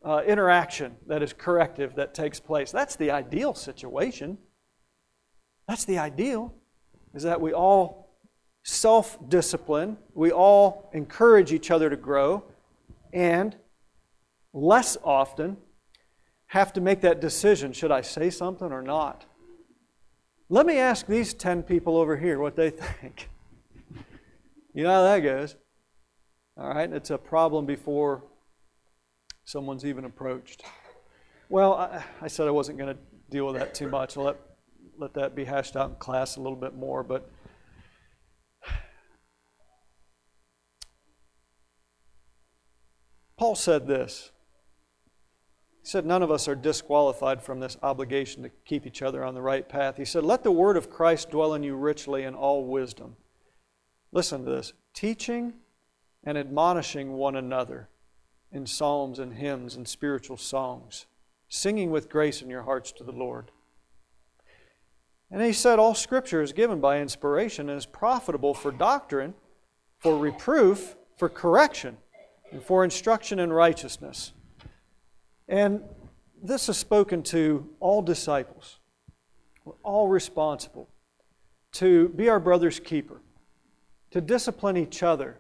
uh, 0.03 0.21
interaction 0.27 0.97
that 1.07 1.23
is 1.23 1.31
corrective 1.31 1.95
that 1.95 2.13
takes 2.13 2.37
place. 2.37 2.69
That's 2.69 2.97
the 2.97 3.11
ideal 3.11 3.53
situation. 3.53 4.37
That's 5.69 5.85
the 5.85 5.99
ideal, 5.99 6.53
is 7.13 7.23
that 7.23 7.39
we 7.39 7.53
all 7.53 8.19
self 8.65 9.17
discipline, 9.29 9.95
we 10.13 10.33
all 10.33 10.89
encourage 10.93 11.53
each 11.53 11.71
other 11.71 11.89
to 11.89 11.95
grow, 11.95 12.43
and 13.13 13.55
less 14.51 14.97
often 15.01 15.55
have 16.47 16.73
to 16.73 16.81
make 16.81 16.99
that 17.01 17.21
decision 17.21 17.71
should 17.71 17.91
I 17.91 18.01
say 18.01 18.29
something 18.31 18.73
or 18.73 18.81
not? 18.81 19.25
Let 20.49 20.65
me 20.65 20.77
ask 20.77 21.07
these 21.07 21.33
10 21.33 21.63
people 21.63 21.97
over 21.97 22.15
here 22.15 22.39
what 22.39 22.55
they 22.55 22.69
think. 23.01 23.29
You 24.73 24.83
know 24.83 24.91
how 24.91 25.03
that 25.03 25.19
goes. 25.19 25.55
All 26.55 26.69
right, 26.69 26.91
it's 26.91 27.09
a 27.09 27.17
problem 27.17 27.65
before 27.65 28.23
someone's 29.43 29.85
even 29.85 30.05
approached. 30.05 30.63
Well, 31.49 31.73
I, 31.73 32.03
I 32.21 32.27
said 32.27 32.47
I 32.47 32.51
wasn't 32.51 32.77
going 32.77 32.95
to 32.95 33.01
deal 33.29 33.45
with 33.45 33.55
that 33.55 33.73
too 33.73 33.89
much. 33.89 34.17
I'll 34.17 34.23
let, 34.23 34.37
let 34.97 35.13
that 35.15 35.35
be 35.35 35.45
hashed 35.45 35.75
out 35.75 35.89
in 35.89 35.95
class 35.97 36.37
a 36.37 36.41
little 36.41 36.57
bit 36.57 36.75
more, 36.75 37.03
but 37.03 37.29
Paul 43.37 43.55
said 43.55 43.85
this 43.85 44.31
he 45.87 45.91
said, 45.91 46.05
None 46.05 46.21
of 46.21 46.31
us 46.31 46.49
are 46.49 46.55
disqualified 46.55 47.41
from 47.41 47.61
this 47.61 47.77
obligation 47.81 48.43
to 48.43 48.49
keep 48.65 48.85
each 48.85 49.01
other 49.01 49.23
on 49.23 49.35
the 49.35 49.41
right 49.41 49.69
path. 49.69 49.95
He 49.95 50.03
said, 50.03 50.25
Let 50.25 50.43
the 50.43 50.51
word 50.51 50.75
of 50.75 50.89
Christ 50.89 51.29
dwell 51.29 51.53
in 51.53 51.63
you 51.63 51.77
richly 51.77 52.23
in 52.23 52.35
all 52.35 52.65
wisdom. 52.65 53.15
Listen 54.11 54.43
to 54.43 54.51
this 54.51 54.73
teaching 54.93 55.53
and 56.25 56.37
admonishing 56.37 57.13
one 57.13 57.37
another 57.37 57.87
in 58.51 58.65
psalms 58.65 59.17
and 59.17 59.35
hymns 59.35 59.77
and 59.77 59.87
spiritual 59.87 60.35
songs, 60.35 61.05
singing 61.47 61.89
with 61.89 62.09
grace 62.09 62.41
in 62.41 62.49
your 62.49 62.63
hearts 62.63 62.91
to 62.91 63.05
the 63.05 63.13
Lord. 63.13 63.51
And 65.31 65.41
he 65.41 65.53
said, 65.53 65.79
All 65.79 65.95
scripture 65.95 66.41
is 66.41 66.51
given 66.51 66.81
by 66.81 66.99
inspiration 66.99 67.69
and 67.69 67.77
is 67.77 67.85
profitable 67.85 68.53
for 68.53 68.73
doctrine, 68.73 69.35
for 69.99 70.17
reproof, 70.17 70.97
for 71.15 71.29
correction, 71.29 71.95
and 72.51 72.61
for 72.61 72.83
instruction 72.83 73.39
in 73.39 73.53
righteousness 73.53 74.33
and 75.47 75.81
this 76.41 76.69
is 76.69 76.77
spoken 76.77 77.23
to 77.23 77.69
all 77.79 78.01
disciples. 78.01 78.79
We're 79.65 79.73
all 79.83 80.07
responsible 80.07 80.89
to 81.73 82.09
be 82.09 82.29
our 82.29 82.39
brother's 82.39 82.79
keeper, 82.79 83.21
to 84.11 84.21
discipline 84.21 84.77
each 84.77 85.03
other, 85.03 85.39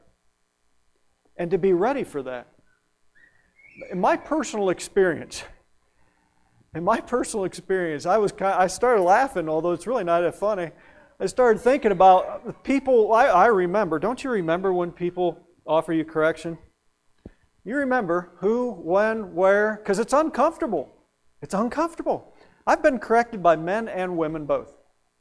and 1.37 1.51
to 1.51 1.57
be 1.57 1.73
ready 1.73 2.03
for 2.03 2.23
that. 2.23 2.47
In 3.91 3.99
my 3.99 4.17
personal 4.17 4.69
experience, 4.69 5.43
in 6.73 6.83
my 6.83 6.99
personal 6.99 7.45
experience, 7.45 8.05
I 8.05 8.17
was 8.17 8.31
kind 8.31 8.53
of, 8.53 8.59
I 8.59 8.67
started 8.67 9.01
laughing, 9.01 9.47
although 9.47 9.71
it's 9.71 9.87
really 9.87 10.03
not 10.03 10.21
that 10.21 10.35
funny. 10.35 10.71
I 11.19 11.25
started 11.25 11.59
thinking 11.59 11.91
about 11.91 12.63
people 12.63 13.13
I, 13.13 13.25
I 13.25 13.45
remember. 13.47 13.97
Don't 13.97 14.23
you 14.23 14.29
remember 14.29 14.71
when 14.71 14.91
people 14.91 15.39
offer 15.65 15.93
you 15.93 16.05
correction? 16.05 16.57
You 17.67 17.75
remember 17.75 18.31
who, 18.37 18.71
when, 18.71 19.35
where, 19.35 19.81
because 19.83 19.99
it's 19.99 20.13
uncomfortable. 20.13 20.87
It's 21.41 21.53
uncomfortable. 21.53 22.33
I've 22.65 22.81
been 22.81 22.97
corrected 22.97 23.43
by 23.43 23.57
men 23.57 23.89
and 23.89 24.15
women 24.15 24.45
both. 24.45 24.73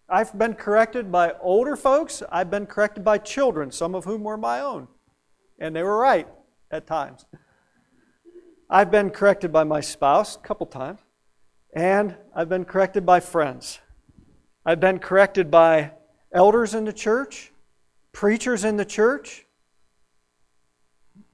I've 0.09 0.38
been 0.38 0.54
corrected 0.54 1.11
by 1.11 1.32
older 1.40 1.74
folks. 1.74 2.22
I've 2.30 2.48
been 2.48 2.66
corrected 2.66 3.02
by 3.02 3.18
children, 3.18 3.72
some 3.72 3.96
of 3.96 4.04
whom 4.04 4.22
were 4.22 4.37
my 4.37 4.61
own. 4.61 4.87
And 5.59 5.74
they 5.74 5.82
were 5.82 5.98
right 5.98 6.28
at 6.70 6.87
times. 6.87 7.26
I've 8.70 8.92
been 8.92 9.11
corrected 9.11 9.50
by 9.50 9.64
my 9.64 9.80
spouse 9.80 10.37
a 10.37 10.38
couple 10.38 10.66
times. 10.66 11.00
And 11.74 12.14
I've 12.32 12.48
been 12.48 12.64
corrected 12.64 13.04
by 13.04 13.18
friends. 13.18 13.80
I've 14.64 14.78
been 14.78 15.00
corrected 15.00 15.50
by 15.50 15.94
elders 16.32 16.74
in 16.74 16.85
the 16.85 16.92
church, 16.92 17.50
preachers 18.12 18.62
in 18.62 18.76
the 18.76 18.85
church, 18.85 19.45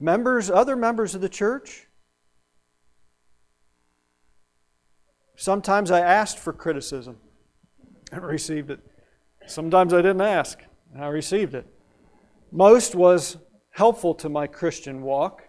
members, 0.03 0.51
other 0.51 0.75
members 0.75 1.15
of 1.15 1.21
the 1.21 1.29
church. 1.29 1.87
Sometimes 5.37 5.91
I 5.91 6.01
asked 6.01 6.37
for 6.37 6.51
criticism 6.51 7.17
and 8.11 8.21
received 8.21 8.69
it. 8.69 8.81
Sometimes 9.47 9.93
I 9.93 9.97
didn't 9.97 10.21
ask 10.21 10.59
and 10.93 11.03
I 11.03 11.07
received 11.07 11.55
it. 11.55 11.65
Most 12.51 12.95
was 12.95 13.37
helpful 13.71 14.13
to 14.15 14.29
my 14.29 14.45
Christian 14.45 15.01
walk. 15.01 15.43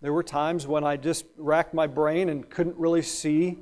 There 0.00 0.12
were 0.12 0.22
times 0.22 0.66
when 0.66 0.84
I 0.84 0.96
just 0.96 1.26
racked 1.36 1.74
my 1.74 1.88
brain 1.88 2.28
and 2.28 2.48
couldn't 2.48 2.76
really 2.76 3.02
see 3.02 3.58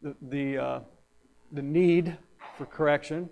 the, 0.00 0.14
the, 0.22 0.58
uh, 0.58 0.80
the 1.50 1.62
need 1.62 2.16
for 2.56 2.66
correction. 2.66 3.28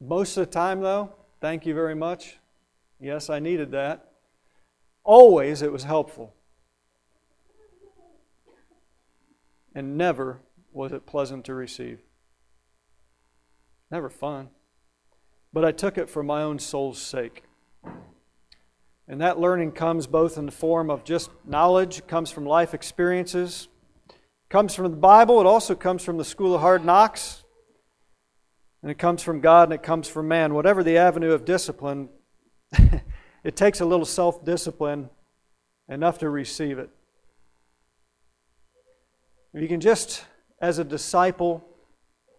Most 0.00 0.36
of 0.36 0.46
the 0.46 0.52
time, 0.52 0.80
though, 0.80 1.14
thank 1.40 1.64
you 1.64 1.74
very 1.74 1.94
much. 1.94 2.38
Yes, 3.00 3.30
I 3.30 3.38
needed 3.38 3.70
that. 3.72 4.12
Always 5.04 5.62
it 5.62 5.72
was 5.72 5.84
helpful. 5.84 6.34
And 9.74 9.96
never 9.96 10.40
was 10.72 10.92
it 10.92 11.06
pleasant 11.06 11.44
to 11.46 11.54
receive. 11.54 12.00
Never 13.90 14.10
fun. 14.10 14.48
But 15.52 15.64
I 15.64 15.72
took 15.72 15.96
it 15.96 16.10
for 16.10 16.22
my 16.22 16.42
own 16.42 16.58
soul's 16.58 17.00
sake. 17.00 17.44
And 19.08 19.20
that 19.20 19.38
learning 19.38 19.72
comes 19.72 20.06
both 20.06 20.36
in 20.36 20.46
the 20.46 20.52
form 20.52 20.90
of 20.90 21.04
just 21.04 21.30
knowledge, 21.44 22.06
comes 22.06 22.30
from 22.30 22.44
life 22.44 22.74
experiences, 22.74 23.68
comes 24.48 24.74
from 24.74 24.90
the 24.90 24.96
Bible, 24.96 25.40
it 25.40 25.46
also 25.46 25.74
comes 25.74 26.02
from 26.02 26.16
the 26.16 26.24
school 26.24 26.54
of 26.54 26.60
hard 26.60 26.84
knocks, 26.84 27.44
and 28.86 28.92
it 28.92 28.98
comes 28.98 29.20
from 29.20 29.40
God 29.40 29.64
and 29.64 29.72
it 29.72 29.82
comes 29.82 30.06
from 30.06 30.28
man. 30.28 30.54
Whatever 30.54 30.84
the 30.84 30.96
avenue 30.96 31.32
of 31.32 31.44
discipline, 31.44 32.08
it 33.42 33.56
takes 33.56 33.80
a 33.80 33.84
little 33.84 34.06
self 34.06 34.44
discipline 34.44 35.10
enough 35.88 36.18
to 36.18 36.30
receive 36.30 36.78
it. 36.78 36.88
If 39.52 39.60
you 39.60 39.66
can 39.66 39.80
just, 39.80 40.24
as 40.60 40.78
a 40.78 40.84
disciple, 40.84 41.66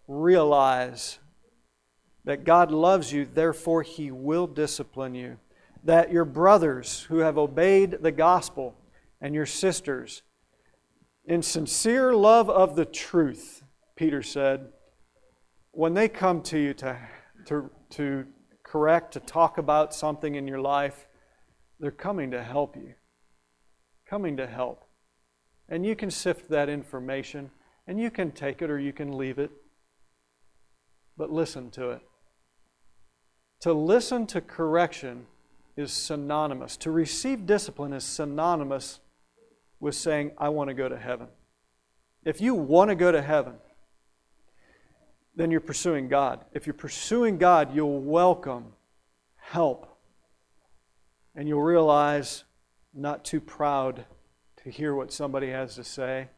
realize 0.07 1.19
that 2.23 2.45
God 2.45 2.71
loves 2.71 3.11
you, 3.11 3.25
therefore 3.25 3.83
He 3.83 4.09
will 4.09 4.47
discipline 4.47 5.15
you. 5.15 5.39
That 5.83 6.13
your 6.13 6.23
brothers 6.23 7.07
who 7.09 7.17
have 7.17 7.37
obeyed 7.37 7.97
the 7.99 8.13
gospel 8.13 8.73
and 9.19 9.35
your 9.35 9.45
sisters 9.45 10.21
in 11.25 11.41
sincere 11.41 12.15
love 12.15 12.49
of 12.49 12.77
the 12.77 12.85
truth, 12.85 13.63
Peter 13.97 14.23
said, 14.23 14.69
when 15.77 15.93
they 15.93 16.09
come 16.09 16.41
to 16.41 16.57
you 16.57 16.73
to, 16.73 16.97
to, 17.45 17.69
to 17.91 18.25
correct, 18.63 19.13
to 19.13 19.19
talk 19.19 19.59
about 19.59 19.93
something 19.93 20.33
in 20.33 20.47
your 20.47 20.59
life, 20.59 21.05
they're 21.79 21.91
coming 21.91 22.31
to 22.31 22.41
help 22.41 22.75
you. 22.75 22.95
Coming 24.09 24.37
to 24.37 24.47
help. 24.47 24.85
And 25.69 25.85
you 25.85 25.95
can 25.95 26.09
sift 26.09 26.49
that 26.49 26.67
information, 26.67 27.51
and 27.85 27.99
you 27.99 28.09
can 28.09 28.31
take 28.31 28.63
it 28.63 28.71
or 28.71 28.79
you 28.79 28.91
can 28.91 29.15
leave 29.19 29.37
it. 29.37 29.51
But 31.15 31.29
listen 31.29 31.69
to 31.71 31.91
it. 31.91 32.01
To 33.59 33.71
listen 33.71 34.25
to 34.27 34.41
correction 34.41 35.27
is 35.75 35.93
synonymous. 35.93 36.75
To 36.77 36.89
receive 36.89 37.45
discipline 37.45 37.93
is 37.93 38.03
synonymous 38.03 38.99
with 39.79 39.93
saying, 39.93 40.31
I 40.39 40.49
want 40.49 40.69
to 40.69 40.73
go 40.73 40.89
to 40.89 40.97
heaven. 40.97 41.27
If 42.25 42.41
you 42.41 42.55
want 42.55 42.89
to 42.89 42.95
go 42.95 43.11
to 43.11 43.21
heaven, 43.21 43.57
then 45.37 45.51
you're 45.51 45.61
pursuing 45.61 46.07
God. 46.07 46.43
If 46.51 46.65
you're 46.65 46.73
pursuing 46.73 47.37
God, 47.37 47.75
you'll 47.75 48.01
welcome 48.01 48.73
help. 49.35 49.99
And 51.35 51.47
you'll 51.47 51.61
realize, 51.61 52.43
not 52.91 53.23
too 53.23 53.39
proud 53.39 54.05
to 54.63 54.71
hear 54.71 54.95
what 54.95 55.13
somebody 55.13 55.51
has 55.51 55.75
to 55.75 55.83
say, 55.83 56.29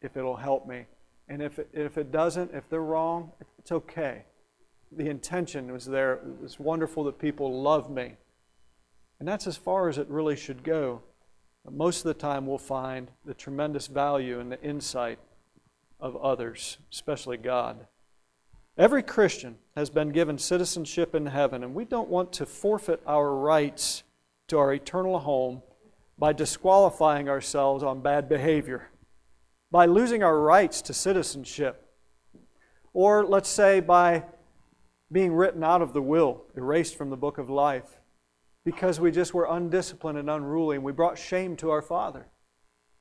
if 0.00 0.16
it'll 0.16 0.36
help 0.36 0.66
me. 0.66 0.86
And 1.28 1.42
if 1.42 1.58
it, 1.58 1.68
if 1.74 1.98
it 1.98 2.10
doesn't, 2.10 2.54
if 2.54 2.66
they're 2.70 2.80
wrong, 2.80 3.32
it's 3.58 3.70
okay. 3.70 4.24
The 4.92 5.10
intention 5.10 5.70
was 5.70 5.84
there. 5.84 6.14
It 6.14 6.40
was 6.40 6.58
wonderful 6.58 7.04
that 7.04 7.18
people 7.18 7.60
love 7.60 7.90
me. 7.90 8.14
And 9.20 9.28
that's 9.28 9.46
as 9.46 9.58
far 9.58 9.90
as 9.90 9.98
it 9.98 10.08
really 10.08 10.36
should 10.36 10.62
go. 10.64 11.02
But 11.66 11.74
most 11.74 11.98
of 11.98 12.04
the 12.04 12.14
time, 12.14 12.46
we'll 12.46 12.56
find 12.56 13.10
the 13.26 13.34
tremendous 13.34 13.88
value 13.88 14.40
in 14.40 14.48
the 14.48 14.62
insight 14.62 15.18
of 16.00 16.16
others, 16.16 16.78
especially 16.90 17.36
God. 17.36 17.86
Every 18.78 19.02
Christian 19.02 19.56
has 19.76 19.90
been 19.90 20.10
given 20.10 20.38
citizenship 20.38 21.12
in 21.12 21.26
heaven, 21.26 21.64
and 21.64 21.74
we 21.74 21.84
don't 21.84 22.08
want 22.08 22.32
to 22.34 22.46
forfeit 22.46 23.02
our 23.06 23.34
rights 23.34 24.04
to 24.46 24.58
our 24.58 24.72
eternal 24.72 25.18
home 25.18 25.62
by 26.16 26.32
disqualifying 26.32 27.28
ourselves 27.28 27.82
on 27.82 28.02
bad 28.02 28.28
behavior, 28.28 28.90
by 29.72 29.86
losing 29.86 30.22
our 30.22 30.40
rights 30.40 30.80
to 30.82 30.94
citizenship, 30.94 31.90
or 32.92 33.26
let's 33.26 33.48
say 33.48 33.80
by 33.80 34.24
being 35.10 35.32
written 35.32 35.64
out 35.64 35.82
of 35.82 35.92
the 35.92 36.02
will, 36.02 36.44
erased 36.56 36.96
from 36.96 37.10
the 37.10 37.16
book 37.16 37.38
of 37.38 37.50
life 37.50 37.98
because 38.64 39.00
we 39.00 39.10
just 39.10 39.34
were 39.34 39.46
undisciplined 39.50 40.18
and 40.18 40.28
unruly 40.28 40.76
and 40.76 40.84
we 40.84 40.92
brought 40.92 41.18
shame 41.18 41.56
to 41.56 41.70
our 41.70 41.82
Father. 41.82 42.26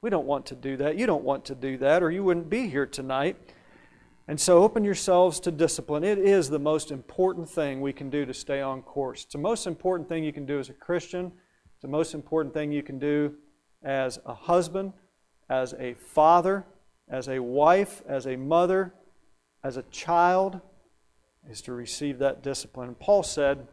We 0.01 0.09
don't 0.09 0.25
want 0.25 0.45
to 0.47 0.55
do 0.55 0.77
that. 0.77 0.97
You 0.97 1.05
don't 1.05 1.23
want 1.23 1.45
to 1.45 1.55
do 1.55 1.77
that, 1.77 2.01
or 2.01 2.09
you 2.09 2.23
wouldn't 2.23 2.49
be 2.49 2.67
here 2.67 2.85
tonight. 2.85 3.35
And 4.29 4.39
so 4.39 4.61
open 4.61 4.83
yourselves 4.83 5.39
to 5.41 5.51
discipline. 5.51 6.03
It 6.03 6.17
is 6.17 6.49
the 6.49 6.59
most 6.59 6.91
important 6.91 7.49
thing 7.49 7.79
we 7.79 7.93
can 7.93 8.09
do 8.09 8.25
to 8.25 8.33
stay 8.33 8.61
on 8.61 8.81
course. 8.81 9.23
It's 9.23 9.31
the 9.31 9.39
most 9.39 9.65
important 9.65 10.09
thing 10.09 10.25
you 10.25 10.33
can 10.33 10.45
do 10.45 10.59
as 10.59 10.69
a 10.69 10.73
Christian. 10.73 11.31
It's 11.73 11.81
the 11.81 11.87
most 11.87 12.13
important 12.13 12.53
thing 12.53 12.73
you 12.73 12.83
can 12.83 12.99
do 12.99 13.35
as 13.83 14.19
a 14.25 14.33
husband, 14.33 14.91
as 15.49 15.73
a 15.79 15.93
father, 15.93 16.65
as 17.07 17.29
a 17.29 17.39
wife, 17.39 18.01
as 18.05 18.27
a 18.27 18.35
mother, 18.35 18.93
as 19.63 19.77
a 19.77 19.83
child, 19.83 20.59
is 21.49 21.61
to 21.61 21.71
receive 21.71 22.19
that 22.19 22.43
discipline. 22.43 22.95
Paul 22.95 23.23
said, 23.23 23.65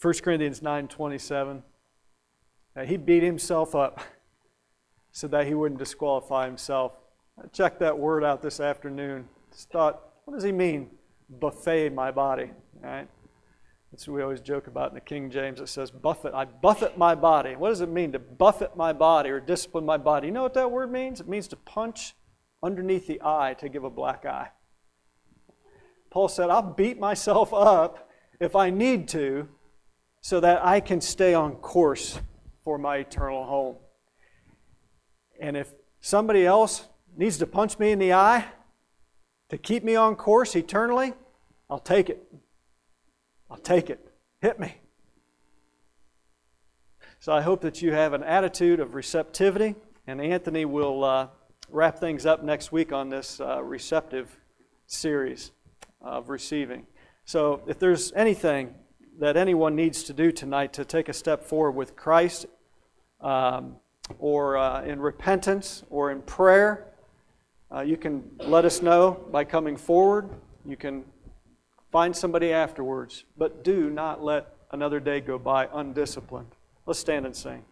1 0.00 0.14
Corinthians 0.22 0.60
9:27. 0.60 1.62
that 2.74 2.88
He 2.88 2.96
beat 2.96 3.22
himself 3.22 3.74
up 3.74 4.00
so 5.10 5.28
that 5.28 5.46
he 5.46 5.52
wouldn't 5.52 5.78
disqualify 5.78 6.46
himself. 6.46 6.92
I 7.38 7.46
checked 7.48 7.80
that 7.80 7.98
word 7.98 8.24
out 8.24 8.42
this 8.42 8.60
afternoon. 8.60 9.28
Just 9.52 9.70
thought, 9.70 10.00
what 10.24 10.34
does 10.34 10.44
he 10.44 10.52
mean? 10.52 10.90
Buffet 11.28 11.90
my 11.90 12.10
body. 12.10 12.50
Right? 12.80 13.08
That's 13.92 14.08
what 14.08 14.14
we 14.14 14.22
always 14.22 14.40
joke 14.40 14.66
about 14.66 14.90
in 14.90 14.94
the 14.94 15.00
King 15.00 15.30
James. 15.30 15.60
It 15.60 15.68
says, 15.68 15.90
buffet. 15.90 16.34
I 16.34 16.44
buffet 16.44 16.98
my 16.98 17.14
body. 17.14 17.56
What 17.56 17.70
does 17.70 17.80
it 17.80 17.88
mean 17.88 18.12
to 18.12 18.18
buffet 18.18 18.76
my 18.76 18.92
body 18.92 19.30
or 19.30 19.40
discipline 19.40 19.84
my 19.84 19.96
body? 19.96 20.28
You 20.28 20.32
know 20.32 20.42
what 20.42 20.54
that 20.54 20.70
word 20.70 20.90
means? 20.90 21.20
It 21.20 21.28
means 21.28 21.48
to 21.48 21.56
punch 21.56 22.14
underneath 22.62 23.06
the 23.06 23.20
eye 23.24 23.54
to 23.58 23.68
give 23.68 23.84
a 23.84 23.90
black 23.90 24.24
eye. 24.24 24.50
Paul 26.10 26.28
said, 26.28 26.50
I'll 26.50 26.62
beat 26.62 26.98
myself 26.98 27.52
up 27.52 28.10
if 28.40 28.56
I 28.56 28.70
need 28.70 29.08
to 29.08 29.48
so 30.20 30.40
that 30.40 30.64
I 30.64 30.80
can 30.80 31.00
stay 31.00 31.34
on 31.34 31.56
course 31.56 32.18
for 32.64 32.78
my 32.78 32.96
eternal 32.96 33.44
home. 33.44 33.76
And 35.40 35.56
if 35.56 35.72
somebody 36.00 36.44
else 36.44 36.88
needs 37.16 37.38
to 37.38 37.46
punch 37.46 37.78
me 37.78 37.92
in 37.92 37.98
the 37.98 38.12
eye 38.12 38.44
to 39.48 39.58
keep 39.58 39.84
me 39.84 39.96
on 39.96 40.16
course 40.16 40.56
eternally, 40.56 41.14
I'll 41.70 41.78
take 41.78 42.10
it. 42.10 42.26
I'll 43.50 43.56
take 43.56 43.90
it. 43.90 44.12
Hit 44.40 44.58
me. 44.58 44.76
So 47.18 47.32
I 47.32 47.40
hope 47.40 47.60
that 47.62 47.80
you 47.80 47.92
have 47.92 48.12
an 48.12 48.22
attitude 48.22 48.80
of 48.80 48.94
receptivity, 48.94 49.74
and 50.06 50.20
Anthony 50.20 50.64
will 50.64 51.04
uh, 51.04 51.28
wrap 51.70 51.98
things 51.98 52.26
up 52.26 52.42
next 52.42 52.72
week 52.72 52.92
on 52.92 53.08
this 53.08 53.40
uh, 53.40 53.62
receptive 53.62 54.38
series 54.86 55.52
of 56.00 56.28
receiving. 56.28 56.86
So 57.24 57.62
if 57.66 57.78
there's 57.78 58.12
anything 58.12 58.74
that 59.18 59.36
anyone 59.36 59.74
needs 59.74 60.02
to 60.04 60.12
do 60.12 60.30
tonight 60.30 60.72
to 60.74 60.84
take 60.84 61.08
a 61.08 61.12
step 61.12 61.42
forward 61.42 61.72
with 61.72 61.96
Christ 61.96 62.46
um, 63.20 63.76
or 64.18 64.58
uh, 64.58 64.82
in 64.82 65.00
repentance 65.00 65.82
or 65.88 66.10
in 66.10 66.22
prayer, 66.22 66.86
uh, 67.74 67.80
you 67.80 67.96
can 67.96 68.30
let 68.38 68.64
us 68.64 68.82
know 68.82 69.20
by 69.30 69.44
coming 69.44 69.76
forward. 69.76 70.30
You 70.64 70.76
can 70.76 71.04
find 71.90 72.14
somebody 72.14 72.52
afterwards, 72.52 73.24
but 73.36 73.64
do 73.64 73.90
not 73.90 74.22
let 74.22 74.54
another 74.70 75.00
day 75.00 75.20
go 75.20 75.38
by 75.38 75.68
undisciplined. 75.72 76.52
Let's 76.86 76.98
stand 76.98 77.26
and 77.26 77.34
sing. 77.34 77.64